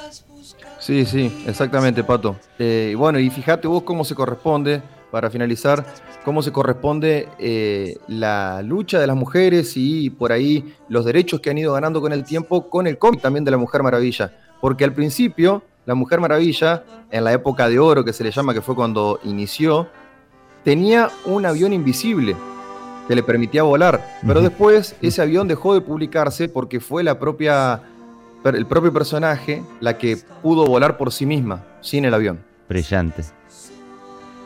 Sí, 0.79 1.05
sí, 1.05 1.45
exactamente, 1.47 2.05
Pato. 2.05 2.37
Eh, 2.59 2.95
bueno, 2.97 3.19
y 3.19 3.31
fíjate 3.31 3.67
vos 3.67 3.83
cómo 3.83 4.05
se 4.05 4.15
corresponde, 4.15 4.83
para 5.11 5.31
finalizar, 5.31 5.85
cómo 6.25 6.43
se 6.43 6.53
corresponde 6.53 7.29
eh, 7.39 7.97
la 8.09 8.61
lucha 8.63 8.99
de 8.99 9.07
las 9.07 9.17
mujeres 9.17 9.73
y 9.77 10.11
por 10.11 10.33
ahí 10.33 10.75
los 10.89 11.05
derechos 11.05 11.41
que 11.41 11.51
han 11.51 11.59
ido 11.59 11.73
ganando 11.73 12.01
con 12.01 12.13
el 12.13 12.25
tiempo 12.25 12.69
con 12.69 12.87
el 12.87 12.99
cómic 12.99 13.21
también 13.21 13.45
de 13.45 13.53
la 13.53 13.57
Mujer 13.57 13.83
Maravilla. 13.83 14.33
Porque 14.61 14.85
al 14.85 14.93
principio, 14.93 15.63
la 15.87 15.95
Mujer 15.95 16.21
Maravilla, 16.21 16.85
en 17.11 17.25
la 17.25 17.33
época 17.33 17.69
de 17.69 17.79
oro 17.79 18.05
que 18.05 18.13
se 18.13 18.25
le 18.25 18.31
llama, 18.31 18.53
que 18.53 18.61
fue 18.61 18.75
cuando 18.75 19.21
inició, 19.25 19.89
tenía 20.65 21.09
un 21.25 21.47
avión 21.47 21.73
invisible 21.73 22.35
que 23.07 23.15
le 23.15 23.23
permitía 23.23 23.63
volar. 23.63 24.19
Pero 24.27 24.41
después 24.41 24.97
ese 25.01 25.23
avión 25.23 25.49
dejó 25.49 25.75
de 25.75 25.81
publicarse 25.81 26.49
porque 26.49 26.81
fue 26.81 27.03
la 27.03 27.19
propia, 27.19 27.81
el 28.45 28.67
propio 28.67 28.93
personaje 28.93 29.63
la 29.81 29.99
que 29.99 30.19
pudo 30.43 30.67
volar 30.67 30.97
por 30.97 31.13
sí 31.13 31.27
misma, 31.27 31.65
sin 31.81 32.05
el 32.05 32.15
avión. 32.15 32.41
Brillante. 32.69 33.25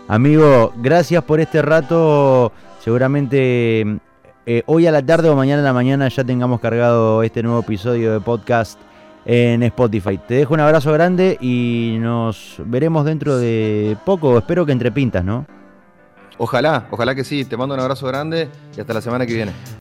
Amigo, 0.08 0.72
gracias 0.76 1.22
por 1.24 1.40
este 1.40 1.62
rato. 1.62 2.52
Seguramente 2.80 4.00
eh, 4.46 4.62
hoy 4.66 4.86
a 4.86 4.92
la 4.92 5.04
tarde 5.04 5.28
o 5.28 5.36
mañana 5.36 5.62
a 5.62 5.64
la 5.64 5.72
mañana 5.72 6.08
ya 6.08 6.24
tengamos 6.24 6.60
cargado 6.60 7.22
este 7.22 7.42
nuevo 7.42 7.60
episodio 7.60 8.12
de 8.12 8.20
podcast 8.20 8.78
en 9.24 9.62
Spotify. 9.62 10.18
Te 10.18 10.34
dejo 10.34 10.54
un 10.54 10.60
abrazo 10.60 10.92
grande 10.92 11.38
y 11.40 11.98
nos 12.00 12.56
veremos 12.64 13.04
dentro 13.04 13.38
de 13.38 13.96
poco. 14.04 14.38
Espero 14.38 14.66
que 14.66 14.72
entre 14.72 14.90
pintas, 14.90 15.24
¿no? 15.24 15.46
Ojalá, 16.42 16.86
ojalá 16.90 17.14
que 17.14 17.22
sí. 17.22 17.44
Te 17.44 17.54
mando 17.54 17.74
un 17.74 17.80
abrazo 17.80 18.06
grande 18.06 18.48
y 18.74 18.80
hasta 18.80 18.94
la 18.94 19.02
semana 19.02 19.26
que 19.26 19.34
viene. 19.34 19.52